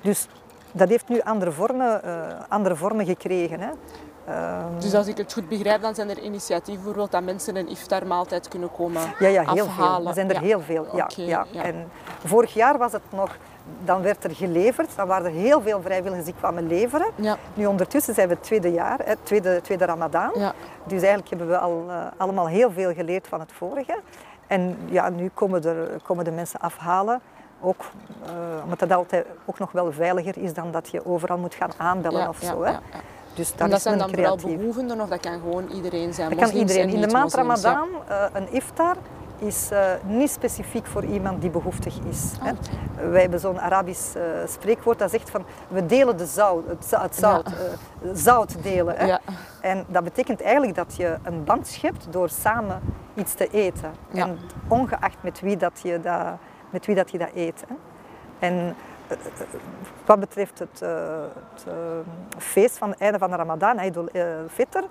Dus 0.00 0.28
dat 0.72 0.88
heeft 0.88 1.08
nu 1.08 1.20
andere 1.20 1.52
vormen, 1.52 2.00
uh, 2.04 2.12
andere 2.48 2.76
vormen 2.76 3.06
gekregen. 3.06 3.60
Hè? 3.60 3.70
Uh, 4.28 4.64
dus 4.78 4.94
als 4.94 5.06
ik 5.06 5.16
het 5.16 5.32
goed 5.32 5.48
begrijp, 5.48 5.82
dan 5.82 5.94
zijn 5.94 6.08
er 6.08 6.18
initiatieven 6.18 6.74
bijvoorbeeld 6.74 7.10
dat 7.10 7.22
mensen 7.22 7.56
een 7.56 7.68
iftarmaaltijd 7.68 8.48
kunnen 8.48 8.72
komen 8.72 9.02
ja, 9.18 9.28
ja, 9.28 9.52
heel 9.52 9.64
afhalen. 9.64 9.98
Veel. 9.98 10.08
Er 10.08 10.14
zijn 10.14 10.30
er 10.30 10.40
heel 10.40 10.60
veel. 10.60 10.86
Ja, 10.96 11.08
ja. 11.50 11.62
En 11.62 11.90
vorig 12.24 12.54
jaar 12.54 12.78
was 12.78 12.92
het 12.92 13.02
nog, 13.10 13.36
dan 13.84 14.02
werd 14.02 14.24
er 14.24 14.34
geleverd, 14.34 14.96
dan 14.96 15.06
waren 15.06 15.26
er 15.26 15.32
heel 15.32 15.60
veel 15.60 15.82
vrijwilligers 15.82 16.24
die 16.24 16.34
kwamen 16.38 16.66
leveren. 16.66 17.10
Ja. 17.14 17.36
Nu 17.54 17.66
ondertussen 17.66 18.14
zijn 18.14 18.28
we 18.28 18.34
het 18.34 18.42
tweede 18.42 18.72
jaar, 18.72 18.98
het 19.04 19.18
tweede, 19.22 19.60
tweede 19.60 19.84
Ramadaan. 19.84 20.32
Ja. 20.34 20.52
Dus 20.84 20.98
eigenlijk 21.02 21.28
hebben 21.28 21.48
we 21.48 21.58
al, 21.58 21.84
uh, 21.88 22.06
allemaal 22.16 22.48
heel 22.48 22.70
veel 22.70 22.94
geleerd 22.94 23.28
van 23.28 23.40
het 23.40 23.52
vorige. 23.52 23.98
En 24.48 24.76
ja, 24.86 25.08
nu 25.08 25.30
komen, 25.34 25.64
er, 25.64 26.00
komen 26.02 26.24
de 26.24 26.30
mensen 26.30 26.60
afhalen. 26.60 27.20
Ook, 27.60 27.84
uh, 28.26 28.30
omdat 28.64 28.78
dat 28.78 28.92
altijd 28.92 29.26
ook 29.44 29.58
nog 29.58 29.72
wel 29.72 29.92
veiliger 29.92 30.38
is 30.38 30.54
dan 30.54 30.70
dat 30.70 30.88
je 30.88 31.06
overal 31.06 31.38
moet 31.38 31.54
gaan 31.54 31.70
aanbellen 31.76 32.20
ja, 32.20 32.28
of 32.28 32.38
zo. 32.42 32.62
Hè. 32.62 32.72
Dus 33.34 33.50
dat, 33.50 33.60
en 33.60 33.70
dat 33.70 33.82
zijn 33.82 33.98
dan 33.98 34.10
creatief. 34.10 34.40
vooral 34.40 34.58
behoevenden 34.58 35.00
of 35.00 35.08
dat 35.08 35.20
kan 35.20 35.32
gewoon 35.32 35.68
iedereen 35.68 36.14
zijn? 36.14 36.30
Dat 36.30 36.38
kan 36.38 36.58
iedereen. 36.58 36.88
In 36.88 37.00
de 37.00 37.06
maand 37.06 37.34
Ramadan, 37.34 37.88
uh, 38.08 38.24
een 38.32 38.52
iftar, 38.52 38.96
is 39.38 39.68
uh, 39.72 39.90
niet 40.04 40.30
specifiek 40.30 40.86
voor 40.86 41.04
iemand 41.04 41.40
die 41.40 41.50
behoeftig 41.50 41.98
is. 42.08 42.32
Hè. 42.40 42.50
Ah, 42.50 43.10
Wij 43.10 43.20
hebben 43.20 43.40
zo'n 43.40 43.60
Arabisch 43.60 44.16
uh, 44.16 44.22
spreekwoord 44.46 44.98
dat 44.98 45.10
zegt 45.10 45.30
van 45.30 45.44
we 45.68 45.86
delen 45.86 46.16
de 46.16 46.26
zout, 46.26 46.66
het, 46.66 46.90
het 46.90 47.16
zout, 47.16 47.48
ja. 47.50 47.56
uh, 48.02 48.10
zout 48.14 48.62
delen. 48.62 48.96
Hè. 48.96 49.06
Ja. 49.06 49.20
En 49.60 49.84
dat 49.88 50.04
betekent 50.04 50.42
eigenlijk 50.42 50.74
dat 50.74 50.96
je 50.96 51.16
een 51.22 51.44
band 51.44 51.66
schept 51.66 52.06
door 52.10 52.28
samen 52.28 52.80
iets 53.14 53.34
te 53.34 53.48
eten. 53.48 53.90
Ja. 54.10 54.26
En 54.26 54.38
ongeacht 54.68 55.16
met 55.20 55.40
wie 55.40 55.56
dat 55.56 55.80
je 55.82 56.00
dat, 56.00 56.26
met 56.70 56.86
wie 56.86 56.94
dat, 56.94 57.10
je 57.10 57.18
dat 57.18 57.30
eet. 57.34 57.64
Hè. 57.68 57.74
En 58.38 58.76
wat 60.04 60.20
betreft 60.20 60.58
het, 60.58 60.80
het 60.80 61.66
feest 62.38 62.78
van 62.78 62.90
het 62.90 63.00
einde 63.00 63.18
van 63.18 63.30
de 63.30 63.36
Ramadan, 63.36 63.78
Eid 63.78 63.96
al-Fitr, 63.96 64.82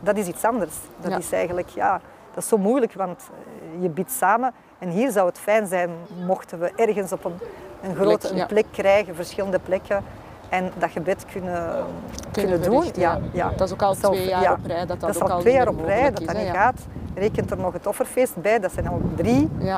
dat 0.00 0.16
is 0.16 0.26
iets 0.26 0.44
anders. 0.44 0.74
Dat 1.00 1.18
is 1.18 1.32
eigenlijk, 1.32 1.68
ja, 1.68 2.00
dat 2.36 2.44
is 2.44 2.50
zo 2.50 2.58
moeilijk, 2.58 2.92
want 2.92 3.30
eh, 3.30 3.82
je 3.82 3.88
biedt 3.88 4.10
samen. 4.10 4.52
En 4.78 4.88
hier 4.88 5.10
zou 5.10 5.26
het 5.26 5.38
fijn 5.38 5.66
zijn 5.66 5.90
mochten 6.26 6.58
we 6.58 6.72
ergens 6.76 7.12
op 7.12 7.24
een, 7.24 7.38
een 7.82 7.94
grote 7.94 8.28
plek, 8.28 8.40
een 8.40 8.46
plek 8.46 8.66
krijgen, 8.70 9.14
verschillende 9.14 9.58
plekken. 9.58 10.04
En 10.48 10.72
dat 10.78 10.90
gebed 10.90 11.24
kunnen, 11.32 11.84
kunnen, 12.32 12.62
doen. 12.62 12.84
Ja, 12.94 13.18
ja. 13.32 13.50
Dat 13.56 13.66
is 13.66 13.72
ook 13.72 13.82
al 13.82 13.94
twee 13.94 14.28
jaar 14.28 14.52
op 14.52 14.66
rij. 14.66 14.78
Dat, 14.78 14.88
dat, 14.88 15.00
dat 15.00 15.10
is 15.10 15.20
al 15.20 15.40
twee 15.40 15.52
jaar 15.52 15.68
op 15.68 15.84
rij 15.84 16.10
dat 16.10 16.26
dat 16.26 16.36
niet 16.36 16.50
gaat. 16.50 16.80
Rekent 17.14 17.50
er 17.50 17.56
nog 17.56 17.72
het 17.72 17.86
offerfeest 17.86 18.36
bij. 18.36 18.58
Dat 18.58 18.72
zijn 18.72 18.88
al 18.88 19.00
drie 19.16 19.50
uh, 19.62 19.76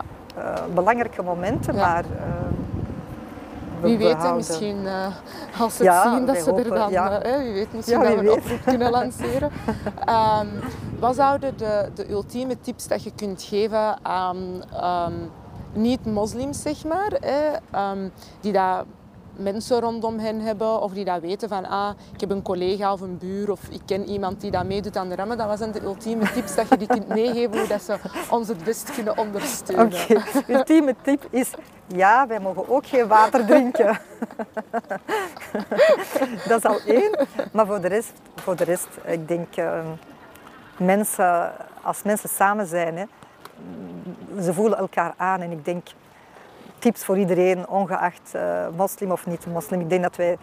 belangrijke 0.75 1.23
momenten. 1.23 1.75
Maar 1.75 2.05
uh, 2.05 2.21
wie 3.81 3.99
weet, 3.99 4.35
misschien 4.35 4.77
uh, 4.85 5.07
als 5.61 5.77
ze 5.77 5.91
het 5.91 6.13
zien, 6.13 6.27
dat 6.27 6.37
ze 6.37 6.53
er 6.53 6.75
dan... 6.75 6.91
Ja. 6.91 7.27
Uh, 7.27 7.37
wie 7.37 7.53
weet, 7.53 7.73
misschien 7.73 8.03
dat 8.03 8.15
we 8.15 8.19
een 8.19 8.31
oproep 8.31 8.61
kunnen 8.65 8.91
lanceren. 8.91 9.51
um, 10.09 10.61
wat 10.99 11.15
zouden 11.15 11.57
de, 11.57 11.91
de 11.95 12.11
ultieme 12.11 12.61
tips 12.61 12.89
dat 12.89 13.03
je 13.03 13.13
kunt 13.15 13.43
geven 13.43 14.05
aan 14.05 14.63
um, 14.85 15.31
niet-moslims, 15.73 16.63
zeg 16.63 16.85
maar, 16.85 17.13
um, 17.93 18.13
die 18.41 18.53
dat 18.53 18.85
mensen 19.39 19.81
rondom 19.81 20.19
hen 20.19 20.41
hebben 20.41 20.81
of 20.83 20.93
die 20.93 21.05
dat 21.05 21.21
weten 21.21 21.49
van 21.49 21.67
ah, 21.67 21.91
ik 22.15 22.21
heb 22.21 22.31
een 22.31 22.43
collega 22.43 22.93
of 22.93 23.01
een 23.01 23.19
buur 23.19 23.51
of 23.51 23.61
ik 23.71 23.81
ken 23.87 24.09
iemand 24.09 24.41
die 24.41 24.51
dat 24.51 24.65
meedoet 24.65 24.97
aan 24.97 25.09
de 25.09 25.15
rammen. 25.15 25.39
Dat 25.39 25.47
was 25.47 25.59
dan 25.59 25.73
de 25.73 25.83
ultieme 25.83 26.33
tips 26.33 26.55
dat 26.55 26.69
je 26.69 26.77
die 26.77 26.87
kunt 26.87 27.09
meegeven 27.09 27.59
hoe 27.59 27.69
dat 27.69 27.83
ze 27.83 27.97
ons 28.31 28.49
het 28.49 28.65
best 28.65 28.95
kunnen 28.95 29.19
ondersteunen. 29.19 29.87
Oké, 29.87 30.23
ultieme 30.47 30.95
tip 31.03 31.27
is 31.31 31.51
ja, 31.87 32.27
wij 32.27 32.41
mogen 32.41 32.69
ook 32.69 32.87
geen 32.87 33.09
water 33.09 33.47
drinken. 33.47 33.99
dat 36.49 36.59
is 36.59 36.65
al 36.65 36.81
één. 36.87 37.27
Maar 37.53 37.67
voor 37.67 37.81
de 37.81 37.89
rest, 37.89 38.13
voor 38.35 38.57
de 38.57 38.65
rest 38.65 38.89
ik 39.05 39.29
denk 39.29 39.57
uh, 39.57 39.81
mensen, 40.79 41.53
als 41.83 42.03
mensen 42.03 42.29
samen 42.29 42.67
zijn, 42.67 42.97
hè, 42.97 43.05
ze 44.43 44.55
voelen 44.55 44.79
elkaar 44.79 45.15
aan 45.17 45.41
en 45.41 45.51
ik 45.51 45.65
denk 45.65 45.87
tips 46.79 47.05
voor 47.05 47.19
iedereen, 47.19 47.69
ongeacht 47.69 48.33
uh, 48.35 48.67
moslim 48.77 49.11
of 49.11 49.27
niet 49.27 49.47
moslim. 49.47 49.81
Ik 49.81 49.89
denk 49.91 50.03
dat 50.03 50.17
wij 50.17 50.39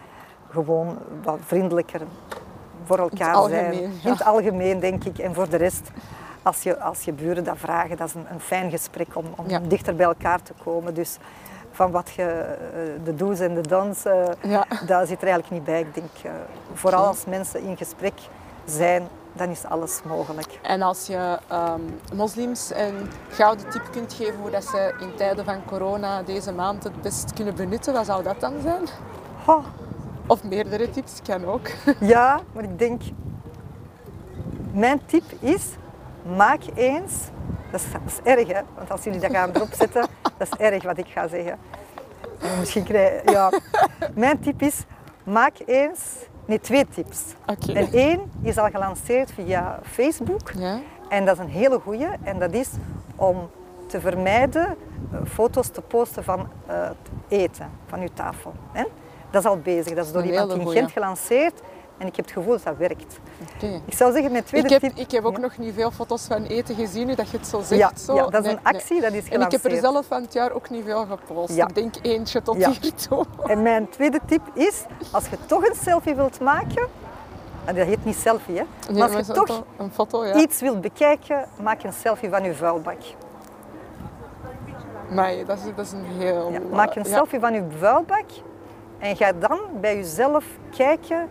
gewoon 0.50 0.98
wat 1.22 1.38
vriendelijker 1.46 2.00
voor 2.84 2.98
elkaar 2.98 3.48
zijn. 3.48 3.72
In 3.74 3.90
het 4.02 4.24
algemeen, 4.24 4.80
denk 4.80 5.04
ik. 5.04 5.18
En 5.18 5.34
voor 5.34 5.48
de 5.48 5.56
rest, 5.56 5.90
als 6.42 6.62
je, 6.62 6.80
als 6.80 7.02
je 7.02 7.12
buren 7.12 7.44
dat 7.44 7.58
vragen, 7.58 7.96
dat 7.96 8.08
is 8.08 8.14
een, 8.14 8.26
een 8.30 8.40
fijn 8.40 8.70
gesprek 8.70 9.16
om, 9.16 9.24
om 9.36 9.48
Ja. 9.48 9.58
dichter 9.58 9.96
bij 9.96 10.06
elkaar 10.06 10.42
te 10.42 10.52
komen. 10.64 10.94
Dus 10.94 11.16
van 11.72 11.90
wat 11.90 12.10
je, 12.10 12.22
eh, 12.22 13.04
de 13.04 13.14
do's 13.14 13.40
en 13.40 13.54
de 13.54 13.68
don'ts, 13.68 14.04
eh, 14.04 14.24
Ja. 14.42 14.66
daar 14.86 15.06
zit 15.06 15.22
er 15.22 15.28
eigenlijk 15.28 15.50
niet 15.50 15.64
bij. 15.64 15.80
Ik 15.80 15.94
denk, 15.94 16.10
eh, 16.22 16.30
vooral 16.74 17.04
als 17.06 17.24
mensen 17.24 17.60
in 17.62 17.76
gesprek 17.76 18.14
zijn, 18.64 19.08
dan 19.36 19.50
is 19.50 19.64
alles 19.64 20.00
mogelijk. 20.04 20.58
En 20.62 20.82
als 20.82 21.06
je 21.06 21.38
ehm, 21.48 21.80
moslims 22.14 22.70
een 22.74 23.10
gouden 23.28 23.68
tip 23.70 23.82
kunt 23.92 24.12
geven 24.12 24.40
hoe 24.40 24.50
dat 24.50 24.64
ze 24.64 24.94
in 25.00 25.14
tijden 25.16 25.44
van 25.44 25.64
corona 25.64 26.22
deze 26.22 26.52
maand 26.52 26.84
het 26.84 27.02
best 27.02 27.32
kunnen 27.32 27.54
benutten, 27.54 27.92
wat 27.92 28.06
zou 28.06 28.22
dat 28.22 28.40
dan 28.40 28.52
zijn? 28.62 28.82
Oh, 29.46 29.64
Of 30.26 30.44
meerdere 30.44 30.90
tips, 30.90 31.20
kan 31.22 31.44
ook. 31.44 31.68
ja, 32.00 32.40
maar 32.52 32.64
ik 32.64 32.78
denk, 32.78 33.02
mijn 34.72 35.00
tip 35.06 35.24
is, 35.40 35.64
maak 36.36 36.62
eens, 36.74 37.12
dat 37.70 37.80
is, 37.80 37.92
dat 37.92 38.00
is 38.06 38.20
erg 38.22 38.48
hè, 38.48 38.60
want 38.74 38.90
als 38.90 39.04
jullie 39.04 39.20
dat 39.20 39.30
gaan 39.30 39.50
erop 39.54 39.72
zetten, 39.72 40.06
dat 40.38 40.48
is 40.52 40.58
erg 40.58 40.82
wat 40.82 40.98
ik 40.98 41.06
ga 41.06 41.28
zeggen. 41.28 41.58
En 42.40 42.58
Misschien 42.58 42.84
krijg 42.84 43.30
ja. 43.30 43.52
Mijn 44.14 44.40
tip 44.40 44.62
is, 44.62 44.84
maak 45.24 45.54
eens, 45.66 46.00
nee 46.46 46.60
twee 46.60 46.86
tips. 46.88 47.20
Oké. 47.46 47.72
En 47.72 47.92
één 47.92 48.20
is 48.42 48.58
al 48.58 48.70
gelanceerd 48.70 49.32
via 49.32 49.80
Facebook. 49.82 50.50
Ja? 50.58 50.80
En 51.08 51.24
dat 51.24 51.34
is 51.34 51.42
een 51.42 51.50
hele 51.50 51.78
goeie. 51.78 52.08
En 52.22 52.38
dat 52.38 52.52
is 52.52 52.68
om 53.16 53.50
te 53.86 54.00
vermijden 54.00 54.66
eh, 54.66 55.18
foto's 55.28 55.68
te 55.68 55.80
posten 55.80 56.24
van 56.24 56.48
eh, 56.66 56.82
het 56.82 56.96
eten, 57.28 57.70
van 57.86 58.00
uw 58.00 58.08
tafel. 58.14 58.52
Dat 59.30 59.44
is 59.44 59.50
al 59.50 59.58
bezig. 59.58 59.94
Dat 59.94 60.06
is 60.06 60.12
door 60.12 60.24
iemand 60.24 60.52
in. 60.52 60.68
Gent 60.68 60.90
gelanceerd. 60.92 61.60
En 61.98 62.06
ik 62.06 62.16
heb 62.16 62.24
het 62.24 62.34
gevoel 62.34 62.52
dat 62.52 62.62
dat 62.64 62.76
werkt. 62.76 63.18
Ik 63.86 63.94
zou 63.94 64.12
zeggen, 64.12 64.32
mijn 64.32 64.44
tweede 64.44 64.66
Ik 64.74 64.80
heb, 64.80 64.92
tip... 64.92 65.04
ik 65.04 65.10
heb 65.10 65.24
ook 65.24 65.34
Ja. 65.36 65.40
nog 65.40 65.58
niet 65.58 65.74
veel 65.74 65.90
foto's 65.90 66.22
van 66.26 66.44
eten 66.44 66.74
gezien, 66.74 67.06
nu 67.06 67.14
dat 67.14 67.30
je 67.30 67.36
het 67.36 67.46
zo 67.46 67.60
zegt. 67.60 67.80
Ja, 67.80 67.90
zo. 68.04 68.14
ja, 68.14 68.26
dat 68.26 68.44
is 68.44 68.52
een 68.52 68.58
actie, 68.62 69.00
dat 69.00 69.12
is 69.12 69.22
nee. 69.22 69.38
En 69.38 69.40
ik 69.44 69.50
heb 69.50 69.64
er 69.64 69.70
gelanceerd. 69.70 69.92
zelf 69.92 70.06
van 70.06 70.22
het 70.22 70.32
jaar 70.32 70.52
ook 70.52 70.70
niet 70.70 70.84
veel 70.84 71.06
gepost. 71.06 71.54
Ja. 71.54 71.66
Ik 71.68 71.74
denk 71.74 71.94
eentje 72.02 72.42
tot 72.42 72.56
Ja. 72.56 72.70
hiertoe. 72.80 73.24
En 73.52 73.62
mijn 73.62 73.88
tweede 73.88 74.20
tip 74.26 74.42
is, 74.54 74.84
als 75.12 75.28
je 75.28 75.36
toch 75.46 75.66
een 75.68 75.74
selfie 75.82 76.14
wilt 76.14 76.40
maken... 76.40 76.88
en 77.64 77.74
Dat 77.74 77.86
heet 77.86 78.04
niet 78.04 78.16
selfie, 78.16 78.56
hè. 78.56 78.62
Nee, 78.90 78.98
Maar 78.98 79.16
als 79.16 79.26
je 79.26 79.32
toch 79.32 79.46
to- 79.46 79.64
een 79.76 79.92
foto, 79.92 80.24
ja. 80.26 80.34
iets 80.34 80.60
wilt 80.60 80.80
bekijken, 80.80 81.48
maak 81.62 81.82
een 81.82 81.92
selfie 81.92 82.28
van 82.30 82.42
je 82.44 82.54
vuilbak. 82.54 83.00
Nee, 85.10 85.44
dat 85.44 85.58
is, 85.58 85.64
dat 85.76 85.86
is 85.86 85.92
een 85.92 86.04
heel... 86.04 86.50
Ja, 86.52 86.60
maak 86.70 86.94
een 86.94 87.02
ja. 87.04 87.08
selfie 87.14 87.40
van 87.40 87.52
je 87.54 87.62
vuilbak 87.78 88.24
en 88.98 89.16
ga 89.16 89.32
dan 89.32 89.58
bij 89.80 89.96
jezelf 89.96 90.44
kijken, 90.76 91.28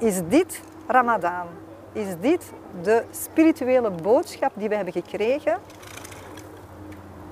is 0.00 0.20
dit 0.28 0.60
Ramadan? 0.86 1.46
Is 1.92 2.06
dit 2.20 2.52
de 2.82 3.04
spirituele 3.10 3.90
boodschap 3.90 4.52
die 4.54 4.68
we 4.68 4.74
hebben 4.74 4.92
gekregen? 4.92 5.58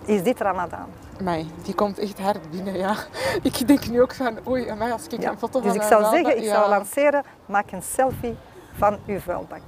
Is 0.05 0.23
dit 0.23 0.41
Ramadan? 0.41 0.87
Amai, 1.21 1.51
die 1.63 1.75
komt 1.75 1.99
echt 1.99 2.21
hard 2.21 2.51
binnen, 2.51 2.77
ja. 2.79 2.95
Ik 3.43 3.67
denk 3.67 3.87
nu 3.89 4.03
ook 4.03 4.15
van, 4.15 4.39
oei, 4.49 4.69
amai, 4.69 4.93
als 4.93 5.07
ik 5.07 5.21
Ja. 5.23 5.31
een 5.31 5.39
foto 5.39 5.61
Dus 5.61 5.73
van 5.73 5.83
ik 5.83 5.89
mijn 5.89 6.03
zou 6.03 6.15
zeggen, 6.15 6.37
ik 6.37 6.43
ja. 6.45 6.55
zou 6.55 6.69
lanceren, 6.69 7.23
maak 7.47 7.71
een 7.71 7.83
selfie 7.83 8.37
van 8.77 8.99
uw 9.07 9.19
vuilbak. 9.19 9.61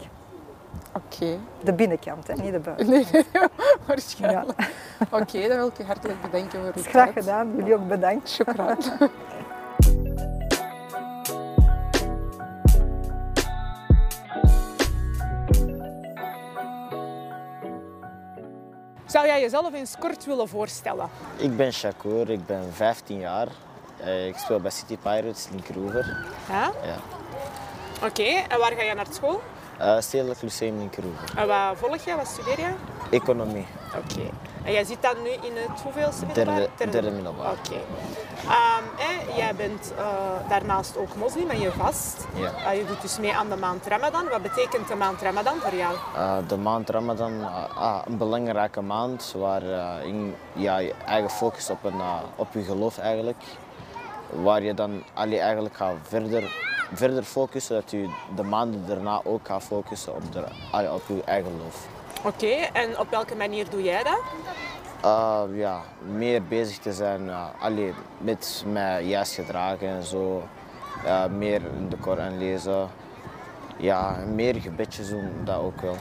Oké. 0.92 1.38
De 1.64 1.73
binnenkant, 1.73 2.26
hè, 2.26 2.35
niet 2.35 2.52
de 2.52 2.59
buitenkant. 2.59 3.12
Nee, 3.12 3.25
nee, 3.33 3.42
waarschijnlijk. 3.87 4.71
Oké, 5.11 5.49
dan 5.49 5.57
wil 5.57 5.66
ik 5.66 5.76
je 5.76 5.85
hartelijk 5.85 6.23
bedanken 6.23 6.59
voor 6.61 6.73
uw 6.75 6.80
is 6.80 6.87
graag 6.87 7.12
gedaan, 7.12 7.52
jullie 7.57 7.75
ook 7.75 7.88
bedankt. 7.88 8.28
Shukran. 8.30 8.76
Zou 19.20 19.32
jij 19.32 19.40
jezelf 19.40 19.74
eens 19.74 19.94
kort 19.98 20.24
willen 20.24 20.48
voorstellen? 20.48 21.08
Ik 21.36 21.56
ben 21.56 21.72
Shakur, 21.72 22.30
ik 22.30 22.47
ben 22.47 22.73
15 22.73 23.18
jaar. 23.18 23.47
Eh, 23.97 24.26
Ik 24.26 24.36
speel 24.36 24.60
bij 24.60 24.71
City 24.71 24.97
Pirates, 24.97 25.49
Linkeroever. 25.50 26.16
Ja? 26.49 26.71
Ja. 26.82 26.97
Oké, 28.06 28.23
en 28.23 28.58
waar 28.58 28.73
ga 28.73 28.82
je 28.82 28.95
naar 28.95 29.06
school? 29.10 29.40
Eh, 29.78 30.00
Stedelijk 30.00 30.42
Lyceum 30.42 30.78
Linkeroever. 30.78 31.38
En 31.38 31.47
wat 31.47 31.76
volg 31.78 32.04
je? 32.04 32.16
Wat 32.16 32.26
studeer 32.26 32.58
je? 32.60 32.71
Economie. 33.10 33.66
Oké. 33.96 34.30
En 34.64 34.72
jij 34.72 34.84
zit 34.84 35.02
dan 35.02 35.22
nu 35.22 35.28
in 35.28 35.52
het 35.56 35.80
hoeveelste 35.82 36.26
Derde- 36.26 36.50
middelbaar? 36.52 36.90
derde 36.90 37.10
middelbaar. 37.10 37.50
Oké. 37.52 37.74
Ehm, 38.44 39.36
jij 39.36 39.54
bent 39.54 39.92
eh, 39.98 40.04
daarnaast 40.48 40.96
ook 40.96 41.14
moslim 41.16 41.50
en 41.50 41.60
je 41.60 41.72
vast. 41.72 42.26
Ja. 42.34 42.52
Eh, 42.70 42.78
je 42.78 42.84
doet 42.86 43.00
dus 43.02 43.18
mee 43.18 43.34
aan 43.34 43.48
de 43.48 43.56
maand 43.56 43.86
Ramadan. 43.86 44.28
Wat 44.28 44.42
betekent 44.42 44.88
de 44.88 44.94
maand 44.94 45.20
Ramadan 45.22 45.54
voor 45.60 45.74
jou? 45.78 45.94
Eh, 46.16 46.36
de 46.46 46.56
maand 46.56 46.90
Ramadan, 46.90 47.32
ah, 47.74 48.02
een 48.06 48.16
belangrijke 48.16 48.80
maand 48.80 49.34
waar 49.38 49.62
eh, 49.62 50.06
in, 50.06 50.34
ja, 50.52 50.78
je 50.78 50.94
eigen 51.06 51.30
focus 51.30 51.70
op, 51.70 51.84
een, 51.84 52.00
eh, 52.00 52.14
op 52.36 52.52
je 52.52 52.62
geloof 52.62 52.98
eigenlijk. 52.98 53.42
Waar 54.30 54.62
je 54.62 54.74
dan 54.74 55.02
allee, 55.14 55.38
eigenlijk 55.40 55.74
gaat 55.76 55.94
verder, 56.02 56.52
verder 56.92 57.22
focussen, 57.22 57.74
dat 57.74 57.90
je 57.90 58.08
de 58.36 58.42
maanden 58.42 58.86
daarna 58.86 59.20
ook 59.24 59.46
gaat 59.46 59.62
focussen 59.62 60.14
op, 60.14 60.32
de, 60.32 60.44
op 60.92 61.02
je 61.06 61.22
eigen 61.24 61.50
geloof. 61.56 61.86
Oké, 62.25 62.54
en 62.73 62.99
op 62.99 63.11
welke 63.11 63.37
manier 63.37 63.71
doe 63.71 63.83
jij 63.83 64.02
dat? 64.02 64.21
Uh, 65.04 65.43
ja, 65.52 65.80
meer 66.17 66.43
bezig 66.43 66.78
te 66.78 66.93
zijn 66.93 67.26
uh, 67.26 67.45
allee, 67.59 67.95
met 68.19 68.65
mij 68.67 69.04
juist 69.04 69.35
gedragen 69.35 69.89
en 69.89 70.02
zo. 70.02 70.43
Uh, 71.04 71.25
meer 71.26 71.61
in 71.76 71.89
de 71.89 71.97
Koran 71.97 72.39
lezen. 72.39 72.89
Ja, 73.76 74.17
meer 74.35 74.54
gebedjes 74.54 75.09
doen, 75.09 75.30
dat 75.45 75.56
ook 75.56 75.80
wel. 75.80 75.97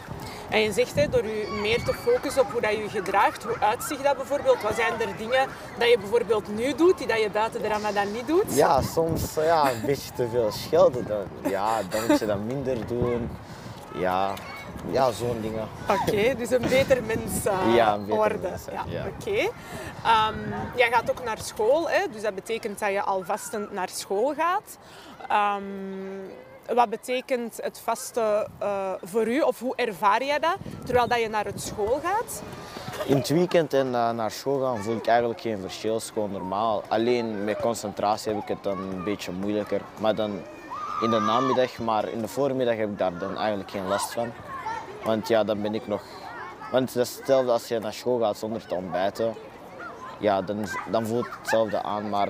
En 0.50 0.60
je 0.60 0.72
zegt 0.72 0.96
hè, 0.96 1.10
door 1.10 1.26
je 1.26 1.60
meer 1.62 1.84
te 1.84 1.94
focussen 1.94 2.42
op 2.42 2.52
hoe 2.52 2.62
dat 2.62 2.72
je 2.72 2.90
gedraagt, 2.90 3.44
hoe 3.44 3.60
uitzicht 3.60 4.04
dat 4.04 4.16
bijvoorbeeld? 4.16 4.62
Wat 4.62 4.76
zijn 4.76 4.94
er 5.02 5.18
dingen 5.18 5.48
dat 5.78 5.90
je 5.90 5.98
bijvoorbeeld 6.00 6.56
nu 6.56 6.76
doet 6.76 6.98
die 6.98 7.08
dat 7.08 7.22
je 7.22 7.30
buiten 7.30 7.62
de 7.62 7.68
Ramadan 7.68 8.12
niet 8.12 8.28
doet? 8.28 8.56
Ja, 8.56 8.82
soms 8.82 9.34
ja, 9.34 9.72
een 9.72 9.82
beetje 9.86 10.12
te 10.12 10.28
veel 10.32 10.52
schelden. 10.52 11.08
Dan, 11.08 11.52
ja, 11.52 11.82
dan 11.90 12.02
moet 12.08 12.20
je 12.20 12.26
dat 12.26 12.44
minder 12.44 12.88
doen. 12.88 13.30
Ja, 13.94 14.34
ja 14.92 15.12
zo'n 15.12 15.42
dingen. 15.42 15.68
Oké, 15.90 16.34
dus 16.40 16.52
een 16.52 16.62
beter 16.70 17.04
mens 17.04 17.46
eh, 17.46 17.76
Ja, 17.76 17.94
een 17.94 18.00
beter 18.02 18.16
worden. 18.16 18.42
mens, 18.42 18.66
ja, 18.72 18.84
ja. 18.88 19.06
Oké. 19.06 19.50
Ehm, 20.04 20.38
jij 20.76 20.92
gaat 20.92 21.10
ook 21.10 21.24
naar 21.24 21.38
school, 21.42 21.90
hè? 21.90 22.00
dus 22.12 22.22
dat 22.22 22.36
betekent 22.36 22.80
dat 22.80 22.92
je 22.92 23.02
al 23.02 23.24
vastend 23.24 23.72
naar 23.72 23.90
school 23.90 24.34
gaat. 24.34 24.78
Ehm, 25.28 25.64
wat 26.76 26.90
betekent 26.90 27.60
het 27.62 27.80
vasten 27.84 28.48
eh, 28.60 28.92
voor 29.04 29.28
u 29.28 29.42
of 29.42 29.60
hoe 29.60 29.76
ervaar 29.76 30.24
jij 30.24 30.40
dat 30.40 30.56
terwijl 30.86 31.08
dat 31.08 31.20
je 31.20 31.30
naar 31.30 31.46
het 31.46 31.62
school 31.62 32.00
gaat? 32.04 32.42
In 33.06 33.18
het 33.18 33.28
weekend 33.30 33.74
en 33.74 33.88
uh, 33.88 34.10
naar 34.10 34.32
school 34.32 34.60
gaan 34.62 34.84
voel 34.84 34.96
ik 34.96 35.08
eigenlijk 35.08 35.42
geen 35.42 35.60
verschil. 35.62 35.94
Het 35.94 36.04
is 36.04 36.10
gewoon 36.10 36.32
normaal. 36.32 36.84
Alleen 36.88 37.44
met 37.44 37.60
concentratie 37.60 38.34
heb 38.34 38.42
ik 38.42 38.48
het 38.48 38.64
dan 38.64 38.78
een 38.78 39.04
beetje 39.04 39.32
moeilijker. 39.32 39.82
Maar 40.00 40.16
dan 40.16 40.32
in 41.02 41.10
de 41.10 41.20
namiddag, 41.20 41.78
maar 41.78 42.08
in 42.10 42.22
de 42.22 42.28
voormiddag 42.28 42.76
heb 42.76 42.90
ik 42.90 42.98
daar 42.98 43.18
dan 43.18 43.38
eigenlijk 43.38 43.72
geen 43.72 43.88
last 43.88 44.14
van. 44.14 44.32
Want 45.04 45.28
ja, 45.28 45.44
dan 45.44 45.62
ben 45.62 45.76
ik 45.76 45.88
nog... 45.88 46.02
Want 46.72 46.94
dat 46.94 47.06
is 47.06 47.16
hetzelfde 47.16 47.52
als 47.52 47.68
je 47.68 47.80
naar 47.80 47.94
school 47.94 48.20
gaat 48.20 48.38
zonder 48.38 48.66
te 48.66 48.76
ontbijten. 48.76 49.36
Ja, 50.20 50.42
dan, 50.42 50.66
dan 50.92 51.06
voelt 51.06 51.26
het 51.26 51.36
hetzelfde 51.36 51.84
aan. 51.84 52.10
Maar 52.10 52.30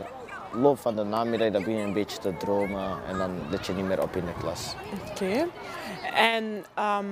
loop 0.52 0.80
van 0.80 0.96
de 0.96 1.04
namiddag 1.04 1.52
dan 1.52 1.64
begin 1.64 1.78
je 1.78 1.86
een 1.86 1.94
beetje 1.94 2.18
te 2.18 2.38
dromen. 2.38 2.98
En 3.08 3.18
dan 3.18 3.32
let 3.50 3.66
je 3.66 3.74
niet 3.74 3.86
meer 3.86 4.02
op 4.02 4.16
in 4.16 4.26
de 4.26 4.34
klas. 4.40 4.76
Oké. 5.10 5.48
En 6.14 6.66
ehm, 6.74 7.06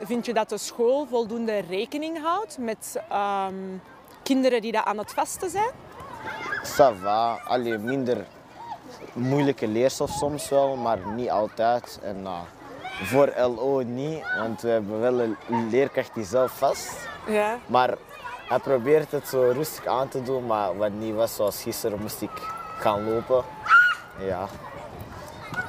vind 0.00 0.26
je 0.26 0.34
dat 0.34 0.48
de 0.48 0.58
school 0.58 1.06
voldoende 1.06 1.58
rekening 1.58 2.22
houdt 2.22 2.58
met 2.58 3.02
ehm, 3.08 3.54
kinderen 4.22 4.60
die 4.60 4.72
dat 4.72 4.84
aan 4.84 4.98
het 4.98 5.12
vasten 5.12 5.50
zijn? 5.50 5.72
Ça 6.62 6.94
va. 7.02 7.40
Allee, 7.44 7.78
minder 7.78 8.26
moeilijke 9.12 9.68
leerstof 9.68 10.10
soms 10.10 10.48
wel, 10.48 10.76
maar 10.76 10.98
niet 11.14 11.30
altijd. 11.30 11.98
En 12.02 12.20
uh, 12.20 12.40
voor 13.02 13.32
LO 13.36 13.80
niet, 13.80 14.22
want 14.38 14.60
we 14.62 14.68
hebben 14.68 15.00
wel 15.00 15.20
een 15.20 15.36
leerkracht 15.70 16.14
die 16.14 16.24
zelf 16.24 16.52
vast. 16.58 17.08
Ja. 17.26 17.58
Maar 17.66 17.94
hij 18.48 18.58
probeert 18.58 19.10
het 19.10 19.28
zo 19.28 19.50
rustig 19.54 19.86
aan 19.86 20.08
te 20.08 20.22
doen, 20.22 20.46
maar 20.46 20.76
wat 20.76 20.90
niet 20.92 21.14
was, 21.14 21.34
zoals 21.34 21.62
gisteren 21.62 22.00
moest 22.00 22.22
ik 22.22 22.30
gaan 22.78 23.12
lopen. 23.12 23.44
Ja, 24.18 24.46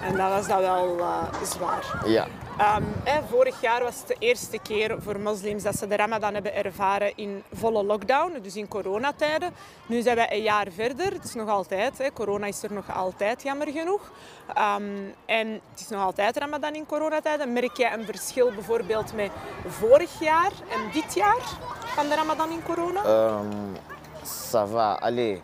En 0.01 0.15
dat 0.17 0.29
was 0.29 0.47
dat 0.47 0.59
wel 0.59 0.99
eh, 0.99 1.23
zwaar. 1.43 1.83
ja. 2.05 2.25
Hè, 2.57 3.21
vorig 3.29 3.61
jaar 3.61 3.83
was 3.83 3.97
het 3.97 4.07
de 4.07 4.15
eerste 4.19 4.59
keer 4.59 4.95
voor 5.01 5.19
moslims 5.19 5.63
dat 5.63 5.75
ze 5.75 5.87
de 5.87 5.95
Ramadan 5.95 6.33
hebben 6.33 6.55
ervaren 6.55 7.11
in 7.15 7.43
volle 7.53 7.83
lockdown, 7.83 8.39
dus 8.41 8.55
in 8.55 8.67
coronatijden. 8.67 9.53
Nu 9.85 10.01
zijn 10.01 10.15
we 10.15 10.33
een 10.33 10.41
jaar 10.41 10.67
verder. 10.71 11.13
Het 11.13 11.23
is 11.23 11.33
nog 11.33 11.49
altijd, 11.49 11.97
hè, 11.97 12.11
corona 12.13 12.45
is 12.45 12.63
er 12.63 12.73
nog 12.73 12.95
altijd, 12.95 13.43
jammer 13.43 13.67
genoeg. 13.67 14.11
Ehm, 14.53 14.83
en 15.25 15.47
het 15.71 15.79
is 15.79 15.89
nog 15.89 16.01
altijd 16.01 16.37
Ramadan 16.37 16.75
in 16.75 16.85
coronatijden. 16.85 17.53
Merk 17.53 17.77
jij 17.77 17.93
een 17.93 18.05
verschil 18.05 18.51
bijvoorbeeld 18.51 19.13
met 19.13 19.31
vorig 19.67 20.19
jaar 20.19 20.51
en 20.69 20.91
dit 20.93 21.13
jaar 21.13 21.41
van 21.85 22.09
de 22.09 22.15
Ramadan 22.15 22.51
in 22.51 22.63
corona? 22.63 23.05
Um, 23.05 23.75
ça 24.23 24.67
va. 24.71 24.93
Allee, 24.99 25.41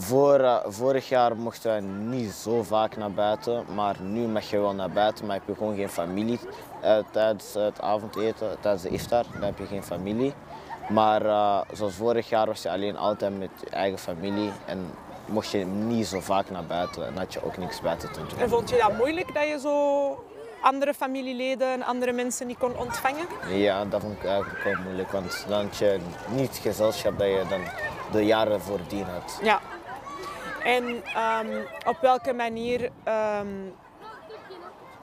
Voor, 0.00 0.40
eh, 0.40 0.56
vorig 0.66 1.08
jaar 1.08 1.36
mochten 1.36 1.74
we 1.74 1.80
niet 2.16 2.30
zo 2.30 2.62
vaak 2.62 2.96
naar 2.96 3.12
buiten, 3.12 3.64
maar 3.74 3.96
nu 4.00 4.26
mag 4.26 4.50
je 4.50 4.58
wel 4.60 4.74
naar 4.74 4.90
buiten, 4.90 5.26
maar 5.26 5.36
heb 5.36 5.46
je 5.46 5.54
gewoon 5.54 5.76
geen 5.76 5.88
familie 5.88 6.38
eh, 6.80 6.98
tijdens 7.10 7.54
het 7.54 7.80
avondeten, 7.80 8.56
tijdens 8.60 8.82
de 8.82 8.88
iftar, 8.88 9.24
dan 9.32 9.42
heb 9.42 9.58
je 9.58 9.66
geen 9.66 9.82
familie. 9.82 10.32
Maar 10.88 11.26
eh, 11.26 11.60
zoals 11.72 11.94
vorig 11.94 12.28
jaar 12.28 12.46
was 12.46 12.62
je 12.62 12.70
alleen 12.70 12.96
altijd 12.96 13.38
met 13.38 13.50
je 13.64 13.70
eigen 13.70 13.98
familie 13.98 14.50
en 14.66 14.90
mocht 15.26 15.50
je 15.50 15.64
niet 15.64 16.06
zo 16.06 16.20
vaak 16.20 16.50
naar 16.50 16.66
buiten 16.66 17.06
en 17.06 17.16
had 17.16 17.32
je 17.32 17.44
ook 17.44 17.56
niks 17.56 17.80
buiten 17.80 18.12
te 18.12 18.20
doen. 18.28 18.38
En 18.38 18.48
vond 18.48 18.70
je 18.70 18.76
dat 18.76 18.96
moeilijk 18.96 19.34
dat 19.34 19.48
je 19.48 19.58
zo 19.58 20.24
andere 20.60 20.94
familieleden 20.94 21.72
en 21.72 21.82
andere 21.82 22.12
mensen 22.12 22.46
niet 22.46 22.58
kon 22.58 22.76
ontvangen? 22.76 23.26
Ja, 23.48 23.84
dat 23.84 24.00
vond 24.00 24.16
ik 24.16 24.24
eigenlijk 24.24 24.64
wel 24.64 24.82
moeilijk, 24.84 25.10
want 25.10 25.44
dan 25.48 25.64
had 25.64 25.76
je 25.76 25.98
niet 26.28 26.48
het 26.48 26.58
gezelschap 26.58 27.18
dat 27.18 27.26
je 27.26 27.44
dan 27.48 27.60
de 28.12 28.24
jaren 28.24 28.60
voordien 28.60 29.04
had. 29.04 29.38
Ja. 29.42 29.60
En 30.64 31.04
ehm, 31.04 31.62
op 31.86 31.96
welke 32.00 32.32
manier, 32.32 32.90
ehm, 33.04 33.48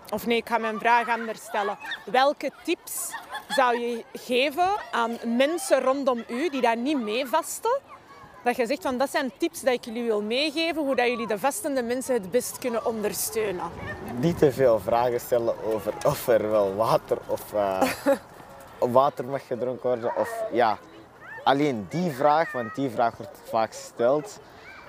of 0.09 0.25
nee, 0.25 0.37
ik 0.37 0.47
ga 0.47 0.57
mijn 0.57 0.79
vraag 0.79 1.09
anders 1.09 1.41
stellen. 1.41 1.77
Welke 2.05 2.51
tips 2.63 3.13
zou 3.47 3.79
je 3.79 4.03
geven 4.13 4.69
aan 4.91 5.17
mensen 5.37 5.81
rondom 5.81 6.23
u 6.27 6.49
die 6.49 6.61
daar 6.61 6.77
niet 6.77 7.01
mee 7.01 7.25
vasten? 7.25 7.79
Dat 8.43 8.55
je 8.55 8.65
zegt 8.65 8.81
van 8.81 8.97
dat 8.97 9.09
zijn 9.09 9.31
tips 9.37 9.59
die 9.59 9.71
ik 9.71 9.85
jullie 9.85 10.03
wil 10.03 10.21
meegeven, 10.21 10.81
hoe 10.81 10.95
dat 10.95 11.07
jullie 11.07 11.27
de 11.27 11.39
vastende 11.39 11.83
mensen 11.83 12.13
het 12.13 12.31
best 12.31 12.57
kunnen 12.59 12.85
ondersteunen. 12.85 13.63
Niet 14.19 14.37
te 14.37 14.51
veel 14.51 14.79
vragen 14.79 15.19
stellen 15.19 15.55
over 15.73 15.93
of 16.05 16.27
er 16.27 16.51
wel 16.51 16.75
water 16.75 17.17
of 17.27 17.53
eh, 17.53 17.81
water 18.99 19.25
mag 19.25 19.47
gedronken 19.47 19.89
worden. 19.89 20.15
Of 20.15 20.43
ja, 20.51 20.77
alleen 21.43 21.85
die 21.89 22.11
vraag, 22.11 22.51
want 22.51 22.75
die 22.75 22.89
vraag 22.89 23.17
wordt 23.17 23.37
vaak 23.43 23.75
gesteld. 23.75 24.39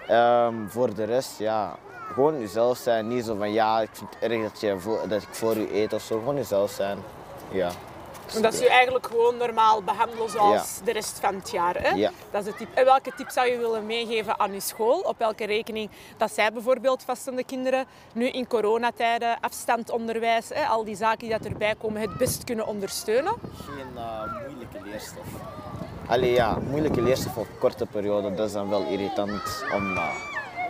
Ehm, 0.07 0.55
voor 0.69 0.95
de 0.95 1.05
rest, 1.05 1.39
ja, 1.39 1.77
gewoon 2.13 2.41
jezelf 2.41 2.79
zijn. 2.79 3.09
Niet 3.09 3.25
zo 3.25 3.35
van 3.35 3.53
ja, 3.53 3.81
ik 3.81 3.89
vind 3.93 4.15
het 4.15 4.31
erg 4.31 4.43
dat, 4.43 4.61
je 4.61 4.79
voor, 4.79 5.09
dat 5.09 5.23
ik 5.23 5.29
voor 5.31 5.57
u 5.57 5.69
eet 5.73 5.93
of 5.93 6.03
zo. 6.03 6.19
Gewoon 6.19 6.37
jezelf 6.37 6.71
zijn. 6.71 6.99
Ja. 7.51 7.71
Dat 8.43 8.55
ze 8.55 8.63
je 8.63 8.69
eigenlijk 8.69 9.07
gewoon 9.07 9.37
normaal 9.37 9.83
behandelen 9.83 10.31
zoals 10.31 10.81
de 10.85 10.93
rest 10.93 11.19
van 11.21 11.35
het 11.35 11.51
jaar. 11.51 11.83
Hè? 11.83 11.89
Ja. 11.89 12.11
Dat 12.31 12.47
is 12.47 12.53
de 12.53 12.57
tip. 12.57 12.69
En 12.75 12.85
welke 12.85 13.13
tip 13.17 13.31
zou 13.31 13.49
je 13.49 13.59
willen 13.59 13.87
meegeven 13.87 14.39
aan 14.39 14.53
je 14.53 14.61
school? 14.61 15.01
Op 15.01 15.19
welke 15.19 15.45
rekening 15.45 15.91
dat 16.17 16.33
zij 16.33 16.53
bijvoorbeeld 16.53 17.03
vastende 17.03 17.45
kinderen 17.45 17.85
nu 18.13 18.29
in 18.29 18.47
coronatijden, 18.47 19.41
afstandonderwijs, 19.41 20.49
hè, 20.49 20.67
al 20.67 20.85
die 20.85 20.97
zaken 20.97 21.19
die 21.19 21.39
dat 21.39 21.45
erbij 21.45 21.75
komen, 21.79 22.01
het 22.01 22.17
best 22.17 22.45
kunnen 22.45 22.67
ondersteunen? 22.67 23.35
Geen 23.65 23.97
eh, 23.97 24.23
moeilijke 24.47 24.79
leerstof. 24.85 25.27
Allee 26.09 26.33
ja, 26.33 26.59
moeilijke 26.71 27.03
leerstof 27.03 27.37
op 27.37 27.47
korte 27.59 27.87
periode, 27.87 28.35
dat 28.35 28.47
is 28.47 28.53
dan 28.53 28.69
wel 28.69 28.87
irritant 28.87 29.65
om 29.75 29.97
eh, 29.97 30.09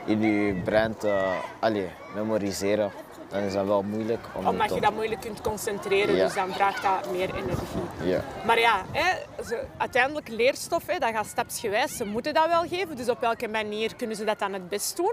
in 0.04 0.20
je 0.22 0.62
brein 0.64 0.96
te 0.96 1.34
allee, 1.58 1.88
memoriseren. 2.14 2.92
Dan 3.28 3.40
is 3.40 3.52
dat 3.52 3.66
wel 3.66 3.82
moeilijk 3.82 4.20
om 4.34 4.46
Omdat 4.46 4.74
je 4.74 4.80
dat 4.80 4.92
moeilijk 4.94 5.20
kunt 5.20 5.40
concentreren, 5.40 6.14
Ja. 6.14 6.24
dus 6.24 6.34
dan 6.34 6.52
vraagt 6.52 6.82
dat 6.82 7.12
meer 7.12 7.34
energie. 7.34 7.80
Ja. 8.02 8.20
Maar 8.46 8.58
ja, 8.58 8.82
hè, 8.92 9.16
ze, 9.44 9.64
uiteindelijk 9.76 10.28
leerstof, 10.28 10.86
hè, 10.86 10.98
dat 10.98 11.10
gaat 11.10 11.26
stapsgewijs. 11.26 11.96
Ze 11.96 12.04
moeten 12.04 12.34
dat 12.34 12.46
wel 12.48 12.62
geven, 12.68 12.96
dus 12.96 13.08
op 13.08 13.20
welke 13.20 13.48
manier 13.48 13.96
kunnen 13.96 14.16
ze 14.16 14.24
dat 14.24 14.38
dan 14.38 14.52
het 14.52 14.68
best 14.68 14.96
doen? 14.96 15.12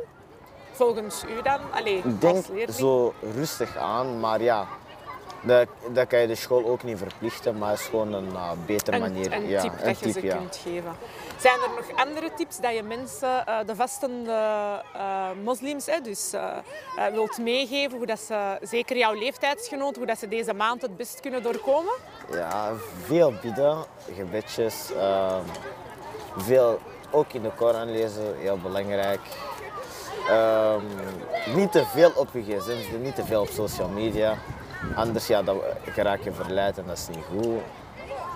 Volgens 0.72 1.24
u 1.24 1.42
dan? 1.42 1.60
Allee, 1.72 1.98
Ik 1.98 2.22
denk 2.22 2.46
zo 2.72 3.14
rustig 3.36 3.78
aan, 3.78 4.20
maar 4.20 4.42
ja, 4.42 4.68
dat, 5.44 5.68
dat 5.92 6.08
kan 6.08 6.20
je 6.20 6.28
de 6.28 6.36
school 6.36 6.66
ook 6.66 6.84
niet 6.84 6.98
verplichten, 6.98 7.58
maar 7.58 7.70
het 7.70 7.80
is 7.80 7.86
gewoon 7.86 8.14
een 8.14 8.36
eh, 8.36 8.52
betere 8.66 8.96
een, 8.96 9.02
manier. 9.02 9.34
een 9.34 9.48
ja, 9.48 9.62
tip 9.62 9.72
een 9.72 9.86
dat 9.86 10.00
je 10.00 10.06
tip, 10.06 10.14
ze 10.14 10.26
ja. 10.26 10.38
kunt 10.38 10.60
geven. 10.64 10.96
Zijn 11.38 11.60
er 11.60 11.70
nog 11.76 12.06
andere 12.06 12.34
tips 12.36 12.60
dat 12.60 12.76
je 12.76 12.84
mensen, 12.84 13.46
eh, 13.46 13.58
de 13.66 13.76
vastende 13.76 14.32
eh, 14.94 15.30
moslims, 15.44 15.86
hè, 15.86 16.02
dus 16.02 16.34
wilt 17.14 17.38
meegeven, 17.38 17.98
hoe 17.98 18.06
dat 18.06 18.20
ze, 18.20 18.58
zeker 18.62 18.98
jouw 18.98 19.14
leeftijdsgenoten, 19.14 19.98
hoe 19.98 20.08
dat 20.08 20.20
ze 20.20 20.28
deze 20.28 20.54
maand 20.54 20.82
het 20.82 20.98
best 20.98 21.20
kunnen 21.20 21.44
doorkomen? 21.44 21.94
Ja, 22.32 22.72
veel 23.06 23.34
bidden, 23.42 23.78
gebedjes, 24.16 24.92
ehm, 24.98 25.42
veel 26.38 26.80
ook 27.12 27.34
in 27.34 27.42
de 27.42 27.52
Koran 27.56 27.92
lezen, 27.92 28.38
heel 28.38 28.58
belangrijk. 28.58 29.22
Ehm, 30.28 30.82
niet 31.56 31.72
te 31.72 31.86
veel 31.86 32.12
op 32.16 32.28
je 32.34 32.42
gsm, 32.42 33.02
niet 33.02 33.16
te 33.16 33.26
veel 33.26 33.42
op 33.42 33.48
social 33.48 33.90
media. 33.90 34.38
Anders 34.96 35.28
ja, 35.28 35.44
dan 35.44 35.62
raak 35.96 36.22
je 36.24 36.32
verleid 36.32 36.78
en 36.78 36.84
dat 36.88 36.98
is 36.98 37.08
niet 37.16 37.26
goed. 37.30 37.62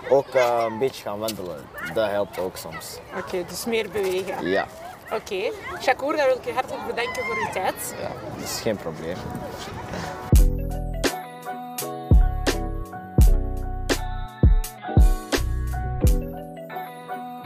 Ook 0.09 0.27
eh, 0.27 0.63
een 0.69 0.77
beetje 0.77 1.03
gaan 1.03 1.19
wandelen, 1.19 1.65
dat 1.93 2.09
helpt 2.09 2.39
ook 2.39 2.57
soms. 2.57 2.99
Oké, 3.17 3.45
dus 3.47 3.65
meer 3.65 3.89
bewegen. 3.89 4.47
Ja, 4.47 4.65
Oké. 5.13 5.51
Shakur, 5.81 6.15
dan 6.17 6.25
wil 6.25 6.35
ik 6.35 6.45
je 6.45 6.53
hartelijk 6.53 6.87
bedanken 6.87 7.23
voor 7.23 7.35
uw 7.35 7.51
tijd. 7.51 7.95
ja 8.01 8.07
dat 8.35 8.43
is 8.43 8.59
geen 8.61 8.75
probleem. 8.77 9.15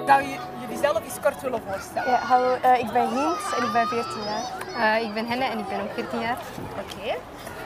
Zou 0.06 0.22
je 0.22 0.38
jullie 0.62 0.78
zelf 0.82 1.04
eens 1.04 1.20
kort 1.22 1.42
willen 1.42 1.62
voorstellen? 1.72 2.12
Ja, 2.12 2.18
hallo, 2.18 2.54
eh, 2.62 2.80
ik 2.80 2.92
ben 2.92 3.08
Hint 3.10 3.54
en 3.58 3.64
ik 3.66 3.72
ben 3.72 3.88
14 3.88 4.24
jaar. 4.24 4.98
Eh, 4.98 5.08
ik 5.08 5.14
ben 5.14 5.26
Henne 5.28 5.44
en 5.46 5.60
ik 5.60 5.68
ben 5.68 5.82
ook 5.82 5.92
14 5.94 6.20
jaar. 6.20 6.38
Oké. 6.80 7.16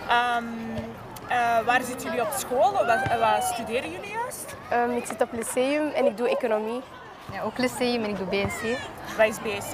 Ehm, 0.10 0.44
eh, 1.36 1.66
waar 1.66 1.82
zitten 1.82 2.06
jullie 2.10 2.22
op 2.22 2.32
school? 2.38 2.72
Wat, 2.72 2.86
wat 3.20 3.44
studeren 3.44 3.92
jullie 3.92 4.12
juist? 4.12 4.56
Ehm, 4.70 4.90
ik 4.92 5.06
zit 5.06 5.22
op 5.22 5.32
lyceum 5.32 5.88
en 5.90 6.06
ik 6.06 6.18
doe 6.18 6.30
economie. 6.30 6.82
Ja, 7.32 7.42
ook 7.42 7.58
lyceum 7.58 8.04
en 8.04 8.10
ik 8.10 8.18
doe 8.18 8.28
BNC. 8.28 8.78
Wat 9.18 9.28
is 9.28 9.40
BSc? 9.42 9.74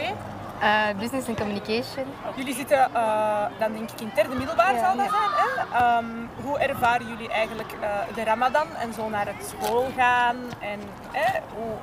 Eh, 0.60 0.88
business 1.00 1.28
and 1.28 1.38
Communication. 1.38 2.06
Jullie 2.36 2.56
zitten 2.56 2.78
eh, 2.94 3.46
dan 3.60 3.74
denk 3.74 3.92
ik 3.92 4.00
in 4.00 4.06
het 4.06 4.16
derde 4.16 4.36
middelbaar, 4.36 4.74
Ja. 4.74 4.80
zal 4.86 4.96
dat 4.98 5.10
zijn. 5.10 5.30
Hè? 5.32 5.78
Ehm, 5.78 6.06
hoe 6.44 6.60
ervaren 6.60 7.08
jullie 7.08 7.30
eigenlijk 7.30 7.72
eh, 7.82 7.90
de 8.16 8.24
ramadan 8.24 8.68
en 8.80 8.94
zo 8.94 9.10
naar 9.10 9.26
het 9.26 9.46
school 9.58 9.86
gaan? 9.98 10.36
En 10.60 10.80
hè, 11.12 11.40
hoe, 11.56 11.74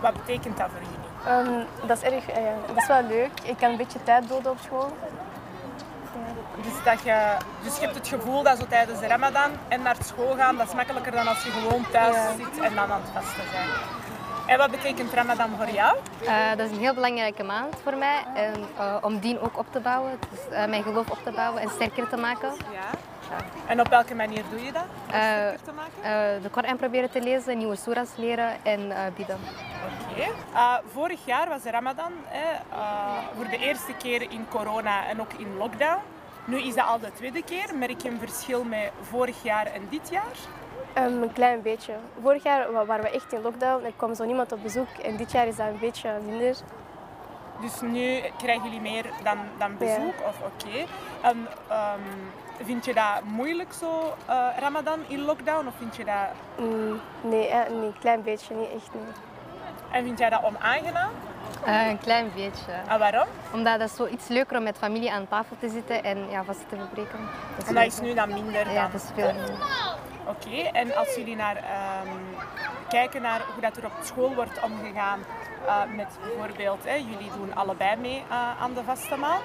wat 0.00 0.12
betekent 0.12 0.56
dat 0.58 0.68
voor 0.70 0.80
jullie? 0.80 1.00
Ehm, 1.26 1.86
dat 1.86 1.96
is 1.96 2.02
erg, 2.02 2.28
eh, 2.30 2.42
dat 2.66 2.76
is 2.76 2.86
wel 2.86 3.02
leuk. 3.02 3.30
Ik 3.42 3.56
kan 3.56 3.70
een 3.70 3.76
beetje 3.76 4.02
tijd 4.02 4.28
doden 4.28 4.50
op 4.52 4.58
school. 4.64 4.96
Dus, 6.56 6.84
dat 6.84 7.02
je, 7.02 7.36
dus 7.62 7.74
je 7.74 7.80
hebt 7.80 7.94
het 7.94 8.08
gevoel 8.08 8.42
dat 8.42 8.58
zo 8.58 8.66
tijdens 8.68 9.00
de 9.00 9.06
ramadan 9.06 9.50
en 9.68 9.82
naar 9.82 9.96
school 10.04 10.34
gaan, 10.36 10.56
dat 10.56 10.66
is 10.68 10.74
makkelijker 10.74 11.12
dan 11.12 11.26
als 11.28 11.42
je 11.44 11.50
gewoon 11.50 11.84
thuis 11.90 12.14
Ja. 12.16 12.30
zit 12.36 12.60
en 12.64 12.74
dan 12.74 12.92
aan 12.92 13.00
het 13.02 13.10
vasten 13.24 13.44
bent. 13.52 13.70
En 14.46 14.58
wat 14.58 14.70
betekent 14.70 15.12
ramadan 15.12 15.50
voor 15.56 15.70
jou? 15.70 15.96
Eh, 16.26 16.34
dat 16.56 16.70
is 16.70 16.76
een 16.76 16.82
heel 16.82 16.94
belangrijke 16.94 17.42
maand 17.42 17.74
voor 17.82 17.96
mij. 17.96 18.22
En, 18.34 18.54
eh, 18.78 18.96
om 19.00 19.18
dien 19.18 19.40
ook 19.40 19.58
op 19.58 19.66
te 19.70 19.80
bouwen, 19.80 20.18
dus, 20.30 20.48
eh, 20.58 20.66
mijn 20.66 20.82
geloof 20.82 21.10
op 21.10 21.18
te 21.24 21.30
bouwen 21.30 21.62
en 21.62 21.68
sterker 21.70 22.08
te 22.08 22.16
maken. 22.16 22.52
Ja. 22.72 22.80
En 23.66 23.80
op 23.80 23.88
welke 23.88 24.14
manier 24.14 24.42
doe 24.50 24.64
je 24.64 24.72
dat? 24.72 24.82
Om 24.82 25.08
sterker 25.08 25.62
te 25.64 25.72
maken? 25.72 26.42
De 26.42 26.48
Koran 26.50 26.76
proberen 26.76 27.10
te 27.10 27.20
lezen, 27.20 27.58
nieuwe 27.58 27.76
surahs 27.76 28.10
leren 28.16 28.52
en 28.62 28.92
bidden. 29.16 29.38
Oké. 30.10 30.26
Vorig 30.92 31.20
jaar 31.24 31.48
was 31.48 31.62
de 31.62 31.70
Ramadan 31.70 32.12
hè, 32.26 32.44
voor 33.36 33.48
de 33.48 33.58
eerste 33.58 33.92
keer 33.92 34.22
in 34.30 34.46
corona 34.50 35.06
en 35.06 35.20
ook 35.20 35.32
in 35.32 35.56
lockdown. 35.56 35.98
Nu 36.44 36.60
is 36.62 36.74
dat 36.74 36.86
al 36.86 36.98
de 36.98 37.12
tweede 37.12 37.42
keer. 37.42 37.74
Merk 37.76 38.02
je 38.02 38.08
een 38.10 38.18
verschil 38.18 38.64
met 38.64 38.90
vorig 39.00 39.42
jaar 39.42 39.66
en 39.66 39.86
dit 39.90 40.08
jaar? 40.10 40.36
Ehm, 40.92 41.22
een 41.22 41.32
klein 41.32 41.62
beetje. 41.62 41.94
Vorig 42.22 42.42
jaar 42.42 42.72
wa- 42.72 42.84
waren 42.84 43.04
we 43.04 43.10
echt 43.10 43.32
in 43.32 43.40
lockdown. 43.42 43.84
Er 43.84 43.92
kwam 43.96 44.14
zo 44.14 44.24
niemand 44.24 44.52
op 44.52 44.62
bezoek. 44.62 44.88
En 45.02 45.16
dit 45.16 45.32
jaar 45.32 45.46
is 45.46 45.56
dat 45.56 45.66
een 45.66 45.78
beetje 45.78 46.10
minder. 46.26 46.56
Dus 47.60 47.80
nu 47.80 48.20
krijgen 48.38 48.64
jullie 48.64 48.80
meer 48.80 49.04
dan, 49.22 49.38
dan 49.58 49.76
bezoek? 49.78 50.14
Of 50.26 50.36
oké. 50.40 50.84
En 51.22 51.46
ehm, 51.68 52.00
vind 52.64 52.84
je 52.84 52.94
dat 52.94 53.22
moeilijk 53.24 53.72
zo, 53.72 54.14
eh, 54.26 54.46
Ramadan 54.58 55.00
in 55.06 55.20
lockdown? 55.24 55.66
Of 55.66 55.74
vind 55.78 55.96
je 55.96 56.04
dat... 56.04 56.14
Mm, 56.58 57.00
nee, 57.20 57.46
eh, 57.48 57.70
nee, 57.70 57.86
een 57.86 57.94
klein 58.00 58.22
beetje. 58.22 58.54
Niet 58.54 58.68
echt. 58.74 58.94
Nee. 58.94 59.02
En 59.90 60.04
vind 60.04 60.18
jij 60.18 60.30
dat 60.30 60.42
onaangenaam? 60.44 61.10
Eh, 61.64 61.88
een 61.88 61.98
klein 61.98 62.30
beetje. 62.34 62.72
En 62.88 62.98
waarom? 62.98 63.26
Omdat 63.52 63.80
het 63.80 63.90
zo 63.90 64.06
iets 64.06 64.28
leuker 64.28 64.56
om 64.56 64.62
met 64.62 64.78
familie 64.78 65.12
aan 65.12 65.28
tafel 65.28 65.56
te 65.60 65.68
zitten 65.68 66.04
en 66.04 66.30
ja, 66.30 66.44
vast 66.44 66.68
te 66.68 66.76
verbreken. 66.76 67.18
Dat 67.56 67.66
En 67.66 67.74
dat 67.74 67.86
is 67.86 68.00
nu 68.00 68.14
dan 68.14 68.28
minder 68.28 68.72
Ja, 68.72 68.82
dan... 68.82 68.90
dat 68.92 69.02
is 69.02 69.08
veel 69.14 69.32
minder. 69.32 69.54
Oké, 70.26 70.68
en 70.72 70.96
als 70.96 71.14
jullie 71.14 71.36
naar, 71.36 71.56
ehm, 71.56 72.08
kijken 72.88 73.22
naar 73.22 73.40
hoe 73.52 73.60
dat 73.60 73.76
er 73.76 73.84
op 73.84 73.92
school 74.02 74.34
wordt 74.34 74.60
omgegaan 74.62 75.20
eh, 75.66 75.82
met 75.96 76.08
bijvoorbeeld, 76.24 76.84
hè, 76.84 76.94
jullie 76.94 77.30
doen 77.36 77.54
allebei 77.54 77.96
mee 77.96 78.22
eh, 78.28 78.62
aan 78.62 78.74
de 78.74 78.82
vaste 78.84 79.16
maand. 79.16 79.42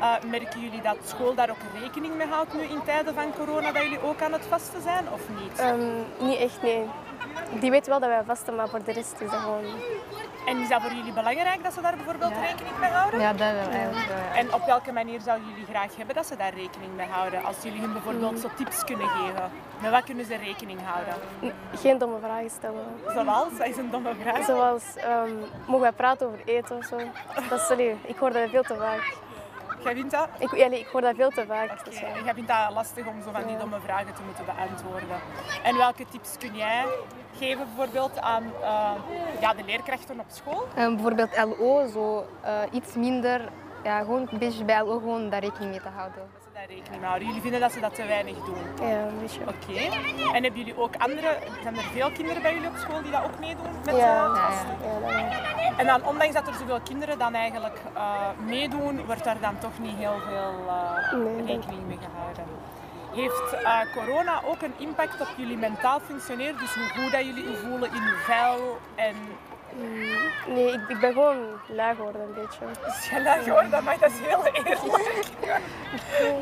Eh, 0.00 0.30
merken 0.30 0.60
jullie 0.60 0.82
dat 0.82 0.96
school 1.04 1.34
daar 1.34 1.50
ook 1.50 1.80
rekening 1.82 2.14
mee 2.14 2.26
houdt 2.26 2.54
nu 2.54 2.60
in 2.60 2.82
tijden 2.84 3.14
van 3.14 3.32
corona, 3.38 3.72
dat 3.72 3.82
jullie 3.82 4.02
ook 4.02 4.22
aan 4.22 4.32
het 4.32 4.46
vasten 4.48 4.82
zijn 4.82 5.04
of 5.12 5.20
niet? 5.40 5.58
Ehm, 5.58 5.80
niet 6.18 6.38
echt, 6.38 6.62
nee. 6.62 6.86
Die 7.60 7.70
weet 7.70 7.86
wel 7.86 8.00
dat 8.00 8.08
wij 8.08 8.22
vasten, 8.26 8.54
maar 8.54 8.68
voor 8.68 8.84
de 8.84 8.92
rest 8.92 9.20
is 9.20 9.30
dat 9.30 9.40
gewoon... 9.40 9.64
En 10.46 10.58
is 10.60 10.68
dat 10.68 10.82
voor 10.82 10.92
jullie 10.92 11.12
belangrijk 11.12 11.62
dat 11.62 11.72
ze 11.72 11.80
daar 11.80 11.96
bijvoorbeeld 11.96 12.32
rekening 12.48 12.78
mee 12.80 12.90
houden? 12.90 13.20
Ja, 13.20 13.32
dat 13.32 13.38
wel 13.38 13.48
eigenlijk 13.48 14.08
wel, 14.08 14.16
ja. 14.16 14.34
En 14.34 14.54
op 14.54 14.66
welke 14.66 14.92
manier 14.92 15.20
zouden 15.20 15.48
jullie 15.48 15.64
graag 15.64 15.96
hebben 15.96 16.14
dat 16.14 16.26
ze 16.26 16.36
daar 16.36 16.54
rekening 16.54 16.96
mee 16.96 17.06
houden? 17.06 17.44
Als 17.44 17.56
jullie 17.62 17.80
hun 17.80 17.92
bijvoorbeeld 17.92 18.38
zo 18.38 18.48
tips 18.56 18.84
kunnen 18.84 19.08
geven, 19.08 19.50
met 19.80 19.90
wat 19.90 20.04
kunnen 20.04 20.24
ze 20.24 20.36
rekening 20.36 20.80
houden? 20.84 21.14
Geen 21.74 21.98
domme 21.98 22.18
vragen 22.22 22.50
stellen. 22.50 22.84
Zoals, 23.14 23.56
dat 23.58 23.66
is 23.66 23.76
een 23.76 23.90
domme 23.90 24.14
vraag. 24.22 24.44
Zoals, 24.44 24.82
ehm, 24.96 25.30
mogen 25.66 25.80
wij 25.80 25.92
praten 25.92 26.26
over 26.26 26.40
eten 26.44 26.76
of 26.76 26.84
zo? 26.84 26.96
Dat 27.48 27.60
is, 27.60 27.66
sorry, 27.66 27.96
ik 28.04 28.16
hoor 28.16 28.32
dat 28.32 28.50
veel 28.50 28.62
te 28.62 28.74
vaak. 28.74 29.14
Jij 29.86 29.94
vindt 29.94 30.10
dat? 30.10 30.28
Ik, 30.38 30.72
ik 30.72 30.86
hoor 30.86 31.00
dat 31.00 31.14
veel 31.16 31.30
te 31.30 31.44
vaak. 31.46 31.70
Oké, 31.70 31.84
Dus, 31.84 32.00
ja. 32.00 32.06
Jij 32.24 32.34
vindt 32.34 32.48
dat 32.48 32.72
lastig 32.72 33.06
om 33.06 33.22
zo 33.22 33.30
van 33.32 33.46
die 33.46 33.56
domme 33.56 33.80
vragen 33.80 34.14
te 34.14 34.22
moeten 34.26 34.44
beantwoorden. 34.44 35.18
En 35.62 35.76
welke 35.76 36.04
tips 36.10 36.36
kun 36.38 36.56
jij 36.56 36.84
geven 37.38 37.66
bijvoorbeeld 37.66 38.20
aan 38.20 38.44
eh, 38.62 38.90
ja, 39.40 39.54
de 39.54 39.64
leerkrachten 39.64 40.20
op 40.20 40.26
school? 40.28 40.66
Eh, 40.74 40.86
bijvoorbeeld 40.86 41.36
LO, 41.36 41.86
zo 41.86 42.26
eh, 42.42 42.60
iets 42.70 42.94
minder, 42.94 43.40
ja, 43.84 43.98
gewoon 43.98 44.28
een 44.30 44.38
beetje 44.38 44.64
bij 44.64 44.82
LO 44.82 44.98
gewoon 44.98 45.30
daar 45.30 45.40
rekening 45.40 45.70
mee 45.70 45.80
te 45.80 45.88
houden. 45.88 46.35
Rekening 46.68 47.00
mee 47.00 47.08
houden. 47.08 47.26
Jullie 47.26 47.42
vinden 47.42 47.60
dat 47.60 47.72
ze 47.72 47.80
dat 47.80 47.94
te 47.94 48.06
weinig 48.06 48.34
doen. 48.44 48.88
Ja, 48.88 49.06
een 49.06 49.18
beetje. 49.20 49.40
Oké. 49.40 49.80
En 50.32 50.42
hebben 50.42 50.60
jullie 50.60 50.78
ook 50.78 50.96
andere, 50.96 51.38
zijn 51.62 51.76
er 51.76 51.82
veel 51.82 52.10
kinderen 52.10 52.42
bij 52.42 52.54
jullie 52.54 52.68
op 52.68 52.76
school 52.76 53.02
die 53.02 53.10
dat 53.10 53.24
ook 53.24 53.38
meedoen 53.38 53.70
met 53.84 53.96
Ja, 53.96 54.04
Ja, 54.04 55.10
ja. 55.12 55.56
En 55.76 55.86
dan, 55.86 56.04
ondanks 56.04 56.34
dat 56.34 56.46
er 56.46 56.54
zoveel 56.54 56.80
kinderen 56.80 57.18
dan 57.18 57.34
eigenlijk 57.34 57.78
eh, 57.94 58.28
meedoen, 58.46 59.04
wordt 59.04 59.24
daar 59.24 59.40
dan 59.40 59.58
toch 59.58 59.78
niet 59.78 59.96
heel 59.96 60.18
veel 60.28 60.54
eh, 60.68 61.12
Nee, 61.12 61.56
rekening 61.56 61.86
mee 61.86 61.98
gehouden. 62.06 62.44
Heeft 63.12 63.52
eh, 63.64 63.80
corona 63.94 64.40
ook 64.44 64.62
een 64.62 64.74
impact 64.76 65.20
op 65.20 65.28
jullie 65.36 65.56
mentaal 65.56 66.00
functioneren? 66.00 66.58
Dus 66.58 66.74
hoe 66.74 66.88
goed 66.88 67.12
dat 67.12 67.24
jullie 67.24 67.50
je 67.50 67.56
voelen 67.56 67.88
in 67.88 68.02
je 68.02 68.22
vel 68.24 68.78
en 68.94 69.14
Nee, 70.46 70.72
ik, 70.72 70.80
ik 70.88 71.00
ben 71.00 71.12
gewoon 71.12 71.36
lui 71.66 71.94
geworden 71.94 72.20
een 72.22 72.34
beetje. 72.34 72.64
is 72.86 73.10
je 73.10 73.22
lui 73.22 73.42
geworden? 73.42 73.84
Maar 73.84 73.98
dat 73.98 74.10
is 74.10 74.16
heel 74.26 74.44
eerlijk. 74.46 74.80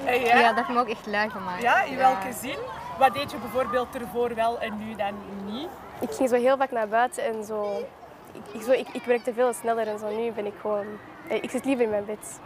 Jij? 0.27 0.41
Ja, 0.41 0.47
dat 0.49 0.57
heeft 0.57 0.69
me 0.69 0.79
ook 0.81 0.89
echt 0.89 1.07
lui 1.07 1.31
gemaakt. 1.31 1.63
Ja, 1.63 1.83
in 1.83 1.97
welke 1.97 2.33
zin? 2.41 2.57
Wat 2.99 3.15
deed 3.15 3.31
je 3.31 3.37
bijvoorbeeld 3.37 3.95
ervoor 3.95 4.35
wel 4.35 4.59
en 4.61 4.79
nu 4.79 4.95
dan 4.95 5.15
niet? 5.45 5.69
Ik 6.01 6.11
ging 6.11 6.29
zo 6.29 6.35
heel 6.37 6.57
vaak 6.57 6.71
naar 6.71 6.89
buiten 6.89 7.25
en 7.25 7.45
zo... 7.45 7.87
Ik, 8.33 8.43
ik, 8.53 8.63
zo, 8.63 8.71
ik, 8.71 8.89
ik 8.93 9.05
werkte 9.05 9.33
veel 9.35 9.53
sneller 9.53 9.89
en 9.89 9.99
zo. 9.99 10.09
Nu 10.17 10.31
ben 10.33 10.47
ik 10.47 10.55
gewoon... 10.61 10.87
eh, 11.29 11.43
Ik 11.43 11.51
zit 11.51 11.65
liever 11.65 11.85
in 11.85 11.91
mijn 11.91 12.05
bed. 12.05 12.41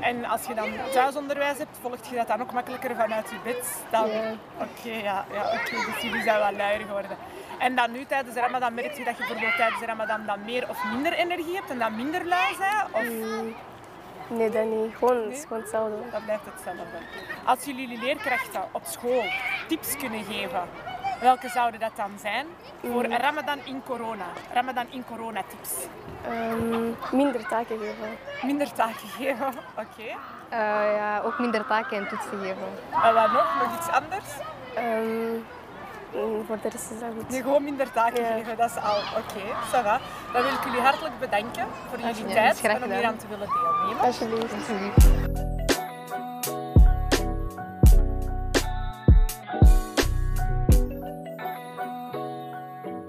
En 0.00 0.24
als 0.24 0.44
je 0.46 0.54
dan 0.54 0.68
thuisonderwijs 0.92 1.58
hebt, 1.58 1.78
volgt 1.82 2.06
je 2.08 2.16
dat 2.16 2.28
dan 2.28 2.40
ook 2.42 2.52
makkelijker 2.52 2.94
vanuit 2.96 3.28
je 3.30 3.36
bed? 3.44 3.82
Dan... 3.90 4.08
Ja. 4.10 4.20
Oké, 4.58 4.90
ja, 5.02 5.24
ja 5.32 5.42
oké. 5.52 5.92
Dus 5.92 6.02
jullie 6.02 6.22
zijn 6.22 6.38
wel 6.38 6.52
luier 6.52 6.80
geworden. 6.86 7.16
En 7.58 7.74
dan 7.74 7.92
nu 7.92 8.04
tijdens 8.04 8.34
de 8.34 8.40
Ramadan 8.40 8.74
merk 8.74 8.92
je 8.96 9.04
dat 9.04 9.16
je 9.16 9.24
bijvoorbeeld 9.26 9.56
tijdens 9.56 9.80
de 9.80 9.86
Ramadan 9.86 10.26
dan 10.26 10.44
meer 10.44 10.68
of 10.68 10.84
minder 10.92 11.12
energie 11.12 11.54
hebt 11.54 11.70
en 11.70 11.78
dan 11.78 11.96
minder 11.96 12.24
lui 12.26 12.56
bent? 12.58 12.84
Of 12.92 13.02
Mm, 13.02 13.54
Nee, 14.30 14.50
dat 14.50 14.64
niet. 14.64 14.94
Gewoon, 14.96 15.16
het 15.24 15.32
is 15.36 15.42
gewoon 15.42 15.58
hetzelfde. 15.62 15.96
dat 16.12 16.24
blijft 16.24 16.44
hetzelfde? 16.54 16.82
Als 17.44 17.64
jullie 17.64 17.88
jullie 17.88 18.04
leerkrachten 18.04 18.62
op 18.72 18.82
school 18.84 19.22
tips 19.66 19.96
kunnen 19.96 20.24
geven, 20.24 20.62
welke 21.20 21.48
zouden 21.48 21.80
dat 21.80 21.90
dan 21.96 22.10
zijn 22.20 22.46
voor 22.92 23.06
Ramadan 23.06 23.58
in 23.64 23.82
corona? 23.86 24.24
Ramadan 24.52 24.86
in 24.90 25.04
corona 25.04 25.42
tips. 25.48 25.72
Ehm, 26.28 27.16
minder 27.16 27.48
taken 27.48 27.78
geven. 27.78 28.16
Minder 28.42 28.72
taken 28.72 29.08
geven, 29.16 29.46
oké. 29.82 30.08
Eh, 30.48 30.58
ja, 30.96 31.20
ook 31.24 31.38
minder 31.38 31.66
taken 31.66 31.96
en 31.96 32.08
toetsen 32.08 32.38
geven. 32.40 32.68
En 33.04 33.14
wat 33.14 33.32
nog? 33.32 33.54
Nog 33.62 33.78
iets 33.78 33.88
anders? 33.88 34.26
Ehm, 34.74 35.02
mm, 35.02 35.44
voor 36.46 36.58
de 36.62 36.68
rest 36.68 36.90
is 36.90 37.00
dat 37.00 37.08
goed. 37.16 37.28
Nee, 37.28 37.42
gewoon 37.42 37.64
minder 37.64 37.92
taken 37.92 38.22
Ja. 38.22 38.32
geven, 38.36 38.56
dat 38.56 38.70
is 38.70 38.76
al 38.76 38.98
oké. 38.98 39.40
va. 39.64 39.98
Dan 40.32 40.42
wil 40.42 40.52
ik 40.52 40.64
jullie 40.64 40.80
hartelijk 40.80 41.18
bedanken 41.18 41.66
voor 41.88 41.98
jullie 41.98 42.26
Ja, 42.28 42.34
tijd 42.34 42.60
en 42.60 42.84
om 42.84 42.90
hier 42.90 43.04
aan 43.04 43.16
te 43.16 43.26
willen 43.28 43.48
deelnemen. 43.48 44.04
Alsjeblieft. 44.04 44.52
Alsjeblieft. 44.52 45.06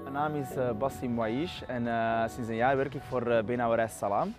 Mijn 0.02 0.12
naam 0.12 0.34
is 0.34 0.56
eh, 0.56 0.70
Bassim 0.78 1.16
Waish 1.16 1.62
en 1.66 1.86
eh, 1.88 2.22
sinds 2.28 2.48
een 2.48 2.54
jaar 2.56 2.76
werk 2.76 2.94
ik 2.94 3.02
voor 3.08 3.26
uh, 3.28 3.42
Benauwerij 3.42 3.88
Salam. 3.88 4.34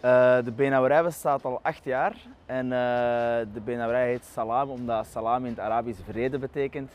Eh, 0.00 0.36
de 0.44 0.52
Benauwerij 0.56 1.02
bestaat 1.02 1.44
al 1.44 1.58
acht 1.62 1.84
jaar 1.84 2.14
en 2.46 2.64
eh, 2.64 2.78
de 3.52 3.60
Benauwerij 3.64 4.06
heet 4.06 4.24
Salam 4.32 4.70
omdat 4.70 5.06
Salam 5.06 5.44
in 5.44 5.50
het 5.50 5.60
Arabisch 5.60 6.00
vrede 6.08 6.38
betekent. 6.38 6.92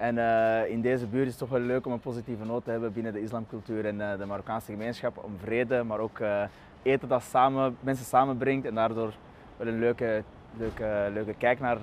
En 0.00 0.18
eh, 0.18 0.70
in 0.70 0.80
deze 0.80 1.06
buurt 1.06 1.24
is 1.24 1.30
het 1.30 1.38
toch 1.38 1.48
wel 1.48 1.60
leuk 1.60 1.86
om 1.86 1.92
een 1.92 2.00
positieve 2.00 2.44
noot 2.44 2.64
te 2.64 2.70
hebben 2.70 2.92
binnen 2.92 3.12
de 3.12 3.22
islamcultuur 3.22 3.86
en 3.86 4.00
eh, 4.00 4.18
de 4.18 4.26
Marokkaanse 4.26 4.72
gemeenschap 4.72 5.24
om 5.24 5.36
vrede, 5.42 5.82
maar 5.82 5.98
ook 5.98 6.18
eh, 6.18 6.42
eten 6.82 7.08
dat 7.08 7.22
samen, 7.22 7.76
mensen 7.80 8.04
samenbrengt 8.04 8.66
en 8.66 8.74
daardoor 8.74 9.12
wel 9.56 9.66
een 9.66 9.78
leuke, 9.78 10.22
leuke, 10.58 11.08
leuke 11.12 11.34
kijk 11.38 11.60
naar, 11.60 11.78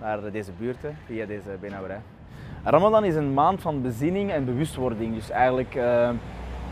naar 0.00 0.30
deze 0.32 0.52
buurten 0.58 0.96
via 1.04 1.26
deze 1.26 1.56
Benauwerij. 1.60 2.00
Ramadan 2.64 3.04
is 3.04 3.14
een 3.14 3.34
maand 3.34 3.60
van 3.60 3.82
bezinning 3.82 4.30
en 4.30 4.44
bewustwording. 4.44 5.14
Dus 5.14 5.30
eigenlijk 5.30 5.78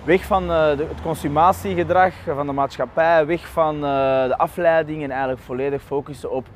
weg 0.04 0.24
van 0.24 0.48
het 0.50 1.00
consumatiegedrag 1.02 2.14
van 2.24 2.46
de 2.46 2.52
maatschappij, 2.52 3.26
weg 3.26 3.48
van 3.48 3.80
de 3.80 4.34
afleiding 4.36 5.02
en 5.02 5.10
eigenlijk 5.10 5.40
volledig 5.40 5.82
focussen 5.82 6.30
op 6.30 6.46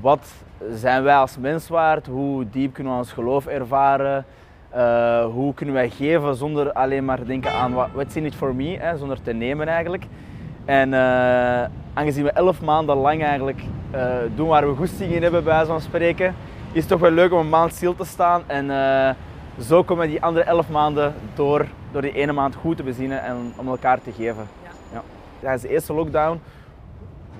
wat 0.00 0.26
zijn 0.72 1.02
wij 1.02 1.16
als 1.16 1.38
mens 1.38 1.68
waard, 1.68 2.06
hoe 2.06 2.50
diep 2.50 2.72
kunnen 2.72 2.92
we 2.92 2.98
ons 2.98 3.12
geloof 3.12 3.46
ervaren, 3.46 4.24
eh, 4.68 5.24
hoe 5.24 5.54
kunnen 5.54 5.74
wij 5.74 5.90
geven 5.90 6.34
zonder 6.34 6.72
alleen 6.72 7.04
maar 7.04 7.18
te 7.18 7.24
denken 7.24 7.52
aan 7.52 7.72
wat 7.72 7.88
what's 7.92 8.16
in 8.16 8.24
it 8.24 8.34
for 8.34 8.54
me, 8.54 8.76
hè, 8.78 8.96
zonder 8.96 9.22
te 9.22 9.32
nemen 9.32 9.68
eigenlijk. 9.68 10.06
En 10.64 10.94
eh, 10.94 11.68
aangezien 11.94 12.24
we 12.24 12.30
elf 12.30 12.62
maanden 12.62 12.96
lang 12.96 13.22
eigenlijk 13.22 13.62
eh, 13.90 14.16
doen 14.34 14.48
waar 14.48 14.68
we 14.68 14.76
goesting 14.76 15.12
in 15.12 15.22
hebben, 15.22 15.44
bij 15.44 15.52
wijze 15.52 15.70
van 15.70 15.80
spreken, 15.80 16.34
is 16.72 16.80
het 16.80 16.88
toch 16.88 17.00
wel 17.00 17.10
leuk 17.10 17.32
om 17.32 17.38
een 17.38 17.48
maand 17.48 17.72
stil 17.74 17.94
te 17.94 18.04
staan. 18.04 18.42
En 18.46 18.66
zo 19.60 19.82
komen 19.82 20.04
we 20.04 20.10
die 20.10 20.22
andere 20.22 20.44
elf 20.44 20.70
maanden 20.70 21.14
door, 21.34 21.66
door 21.92 22.02
die 22.02 22.12
ene 22.12 22.32
maand 22.32 22.54
goed 22.54 22.76
te 22.76 22.82
bezinnen 22.82 23.22
en 23.22 23.52
om 23.56 23.68
elkaar 23.68 24.02
te 24.02 24.12
geven. 24.12 24.48
Ja. 24.92 25.02
Tijdens 25.40 25.62
de 25.62 25.68
eerste 25.68 25.92
lockdown 25.92 26.40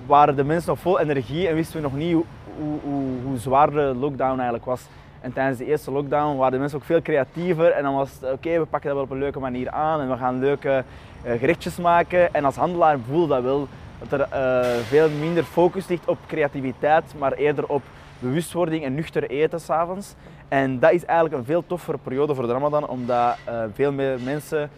waren 0.05 0.35
de 0.35 0.43
mensen 0.43 0.69
nog 0.69 0.79
vol 0.79 0.99
energie 0.99 1.47
en 1.47 1.55
wisten 1.55 1.75
we 1.75 1.81
nog 1.81 1.95
niet 1.95 2.17
hoe, 2.59 2.79
hoe, 3.23 3.37
zwaar 3.37 3.71
de 3.71 3.95
lockdown 3.99 4.35
eigenlijk 4.35 4.65
was. 4.65 4.87
En 5.21 5.33
tijdens 5.33 5.57
de 5.57 5.65
eerste 5.65 5.91
lockdown 5.91 6.37
waren 6.37 6.51
de 6.51 6.59
mensen 6.59 6.77
ook 6.77 6.83
veel 6.83 7.01
creatiever 7.01 7.71
en 7.71 7.83
dan 7.83 7.95
was 7.95 8.11
het 8.19 8.31
oké, 8.31 8.59
we 8.59 8.65
pakken 8.65 8.89
dat 8.89 8.93
wel 8.93 9.03
op 9.03 9.11
een 9.11 9.17
leuke 9.17 9.39
manier 9.39 9.69
aan 9.69 10.01
en 10.01 10.09
we 10.09 10.17
gaan 10.17 10.39
leuke 10.39 10.83
eh, 11.23 11.39
gerechtjes 11.39 11.77
maken. 11.77 12.33
En 12.33 12.45
als 12.45 12.55
handelaar 12.55 12.99
voelde 13.07 13.33
dat 13.33 13.43
wel 13.43 13.67
dat 13.99 14.19
er 14.19 14.27
eh, 14.29 14.77
veel 14.77 15.09
minder 15.09 15.43
focus 15.43 15.87
ligt 15.87 16.07
op 16.07 16.17
creativiteit, 16.27 17.13
maar 17.17 17.33
eerder 17.33 17.67
op 17.67 17.81
bewustwording 18.19 18.83
en 18.83 18.95
nuchter 18.95 19.29
eten 19.29 19.59
s'avonds. 19.59 20.15
En 20.47 20.79
dat 20.79 20.91
is 20.91 21.05
eigenlijk 21.05 21.37
een 21.37 21.45
veel 21.45 21.63
toffere 21.67 21.97
periode 21.97 22.35
voor 22.35 22.47
de 22.47 22.53
Ramadan, 22.53 22.87
omdat 22.87 23.37
eh, 23.45 23.63
veel 23.73 23.91
meer 23.91 24.19
mensen 24.23 24.69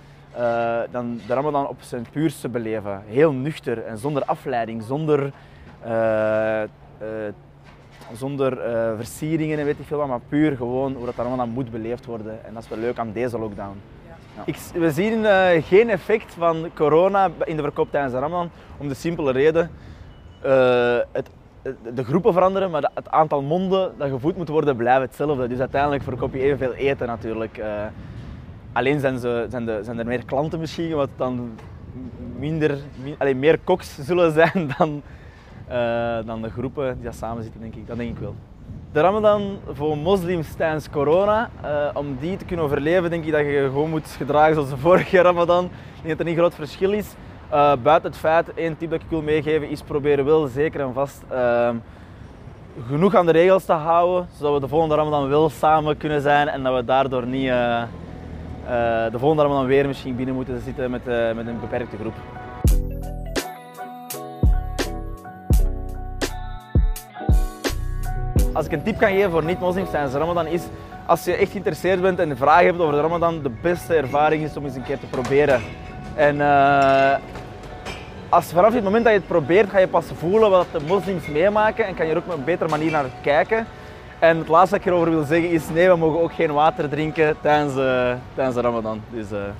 dan 0.91 1.19
de 1.27 1.33
Ramadan 1.33 1.67
op 1.67 1.77
zijn 1.79 2.05
puurste 2.12 2.49
beleven. 2.49 3.03
Heel 3.07 3.31
nuchter 3.31 3.83
en 3.83 3.97
zonder 3.97 4.23
afleiding, 4.25 4.83
zonder, 4.83 5.31
zonder 8.13 8.59
eh, 8.59 8.91
versieringen 8.95 9.59
en 9.59 9.65
weet 9.65 9.79
ik 9.79 9.85
veel 9.85 9.97
wat, 9.97 10.07
maar 10.07 10.19
puur 10.29 10.55
gewoon 10.55 10.93
hoe 10.93 11.05
dat 11.05 11.15
Ramadan 11.15 11.49
moet 11.49 11.71
beleefd 11.71 12.05
worden. 12.05 12.45
En 12.45 12.53
dat 12.53 12.63
is 12.63 12.69
wel 12.69 12.77
leuk 12.79 12.97
aan 12.97 13.11
deze 13.11 13.39
lockdown. 13.39 13.75
Ja. 14.35 14.41
Ik, 14.45 14.57
we 14.73 14.91
zien 14.91 15.25
eh, 15.25 15.63
geen 15.63 15.89
effect 15.89 16.33
van 16.33 16.69
corona 16.75 17.29
in 17.43 17.55
de 17.55 17.61
verkoop 17.61 17.91
tijdens 17.91 18.13
de 18.13 18.19
Ramadan, 18.19 18.49
om 18.77 18.87
de 18.87 18.93
simpele 18.93 19.31
reden. 19.31 19.71
eh, 20.41 20.97
het, 21.11 21.29
de 21.93 22.03
groepen 22.03 22.33
veranderen, 22.33 22.71
maar 22.71 22.91
het 22.93 23.09
aantal 23.09 23.41
monden 23.41 23.91
dat 23.97 24.09
gevoed 24.09 24.37
moet 24.37 24.47
worden 24.49 24.75
blijft 24.75 25.01
hetzelfde. 25.01 25.47
Dus 25.47 25.59
uiteindelijk 25.59 26.03
verkoop 26.03 26.33
je 26.33 26.39
evenveel 26.39 26.73
eten 26.73 27.07
natuurlijk. 27.07 27.61
Alleen 28.73 28.99
zijn, 28.99 29.19
ze, 29.19 29.45
zijn, 29.49 29.65
de, 29.65 29.79
zijn 29.83 29.99
er 29.99 30.05
meer 30.05 30.25
klanten 30.25 30.59
misschien, 30.59 30.95
wat 30.95 31.09
dan 31.17 31.51
minder, 32.37 32.77
mi- 33.03 33.15
allee, 33.17 33.35
meer 33.35 33.59
koks 33.63 33.97
zullen 33.99 34.31
zijn 34.41 34.71
dan, 34.77 35.01
dan 36.26 36.41
de 36.41 36.49
groepen 36.49 36.95
die 36.95 37.04
dat 37.04 37.15
samen 37.15 37.43
zitten, 37.43 37.62
denk 37.62 37.76
ik. 37.76 37.88
Dat 37.88 37.97
denk 37.97 38.10
ik 38.10 38.17
wel. 38.17 38.36
De 38.91 39.02
Ramadan 39.02 39.58
voor 39.71 39.97
moslims 39.97 40.54
tijdens 40.54 40.89
corona, 40.89 41.49
eh, 41.62 41.89
om 41.93 42.17
die 42.19 42.38
te 42.38 42.45
kunnen 42.45 42.65
overleven, 42.65 43.10
denk 43.10 43.26
ik 43.26 43.32
dat 43.32 43.41
je 43.41 43.69
gewoon 43.71 43.89
moet 43.89 44.08
gedragen 44.08 44.54
zoals 44.54 44.69
de 44.69 44.78
vorige 44.78 45.21
Ramadan. 45.21 45.65
Ik 45.65 45.71
denk 45.95 46.08
dat 46.08 46.19
er 46.19 46.26
niet 46.26 46.38
groot 46.38 46.56
verschil 46.56 46.91
is. 46.91 47.15
Eh, 47.49 47.73
buiten 47.84 48.10
het 48.10 48.19
feit, 48.19 48.54
één 48.54 48.78
tip 48.78 48.89
dat 48.89 49.02
ik 49.02 49.10
wil 49.10 49.21
meegeven, 49.21 49.69
is 49.69 49.82
proberen 49.82 50.26
wel 50.26 50.47
zeker 50.47 50.82
en 50.82 50.93
vast 50.93 51.23
ehm, 51.30 51.76
genoeg 52.88 53.15
aan 53.15 53.26
de 53.26 53.32
regels 53.32 53.65
te 53.65 53.73
houden, 53.73 54.28
zodat 54.38 54.54
we 54.54 54.60
de 54.60 54.67
volgende 54.67 54.95
Ramadan 54.95 55.30
wel 55.30 55.49
samen 55.49 55.97
kunnen 55.97 56.21
zijn 56.21 56.47
en 56.47 56.63
dat 56.63 56.76
we 56.76 56.86
daardoor 56.86 57.28
niet 57.28 57.49
eh, 57.49 57.82
eh, 57.82 57.88
de 59.12 59.19
volgende 59.19 59.43
Ramadan 59.43 59.65
weer 59.65 59.88
misschien 59.88 60.15
binnen 60.15 60.36
moeten 60.36 60.62
zitten 60.62 60.91
met, 60.91 61.08
eh, 61.08 61.34
met 61.34 61.47
een 61.47 61.60
beperkte 61.60 61.97
groep. 61.97 62.15
Als 68.53 68.65
ik 68.65 68.71
een 68.71 68.83
tip 68.83 68.97
kan 68.97 69.09
geven 69.09 69.31
voor 69.31 69.43
niet-moslims 69.43 69.89
tijdens 69.89 70.13
de 70.13 70.19
Ramadan 70.19 70.47
is 70.47 70.61
als 71.05 71.23
je 71.23 71.35
echt 71.35 71.51
geïnteresseerd 71.51 72.01
bent 72.01 72.19
en 72.19 72.37
vragen 72.37 72.65
hebt 72.65 72.79
over 72.79 72.93
de 72.93 73.01
Ramadan, 73.01 73.41
de 73.41 73.51
beste 73.61 73.95
ervaring 73.95 74.43
is 74.43 74.57
om 74.57 74.65
eens 74.65 74.75
een 74.75 74.83
keer 74.83 74.99
te 74.99 75.05
proberen. 75.05 75.61
En 76.15 76.35
uh, 76.35 77.15
als 78.29 78.45
vanaf 78.45 78.73
het 78.73 78.83
moment 78.83 79.03
dat 79.03 79.13
je 79.13 79.19
het 79.19 79.27
probeert, 79.27 79.69
ga 79.69 79.79
je 79.79 79.87
pas 79.87 80.05
voelen 80.17 80.49
wat 80.49 80.65
de 80.71 80.79
moslims 80.87 81.27
meemaken 81.27 81.85
en 81.85 81.95
kan 81.95 82.05
je 82.05 82.11
er 82.11 82.17
ook 82.17 82.27
op 82.27 82.33
een 82.37 82.43
betere 82.43 82.69
manier 82.69 82.91
naar 82.91 83.05
kijken. 83.21 83.65
En 84.19 84.37
het 84.37 84.47
laatste 84.47 84.75
wat 84.75 84.85
ik 84.85 84.91
erover 84.91 85.09
wil 85.09 85.23
zeggen 85.23 85.49
is, 85.49 85.69
nee, 85.69 85.89
we 85.89 85.95
mogen 85.95 86.21
ook 86.21 86.33
geen 86.33 86.51
water 86.51 86.89
drinken 86.89 87.35
tijdens, 87.41 87.75
uh, 87.75 88.13
tijdens 88.35 88.55
de 88.55 88.61
Ramadan. 88.61 89.01
Dus, 89.09 89.29
ja. 89.29 89.53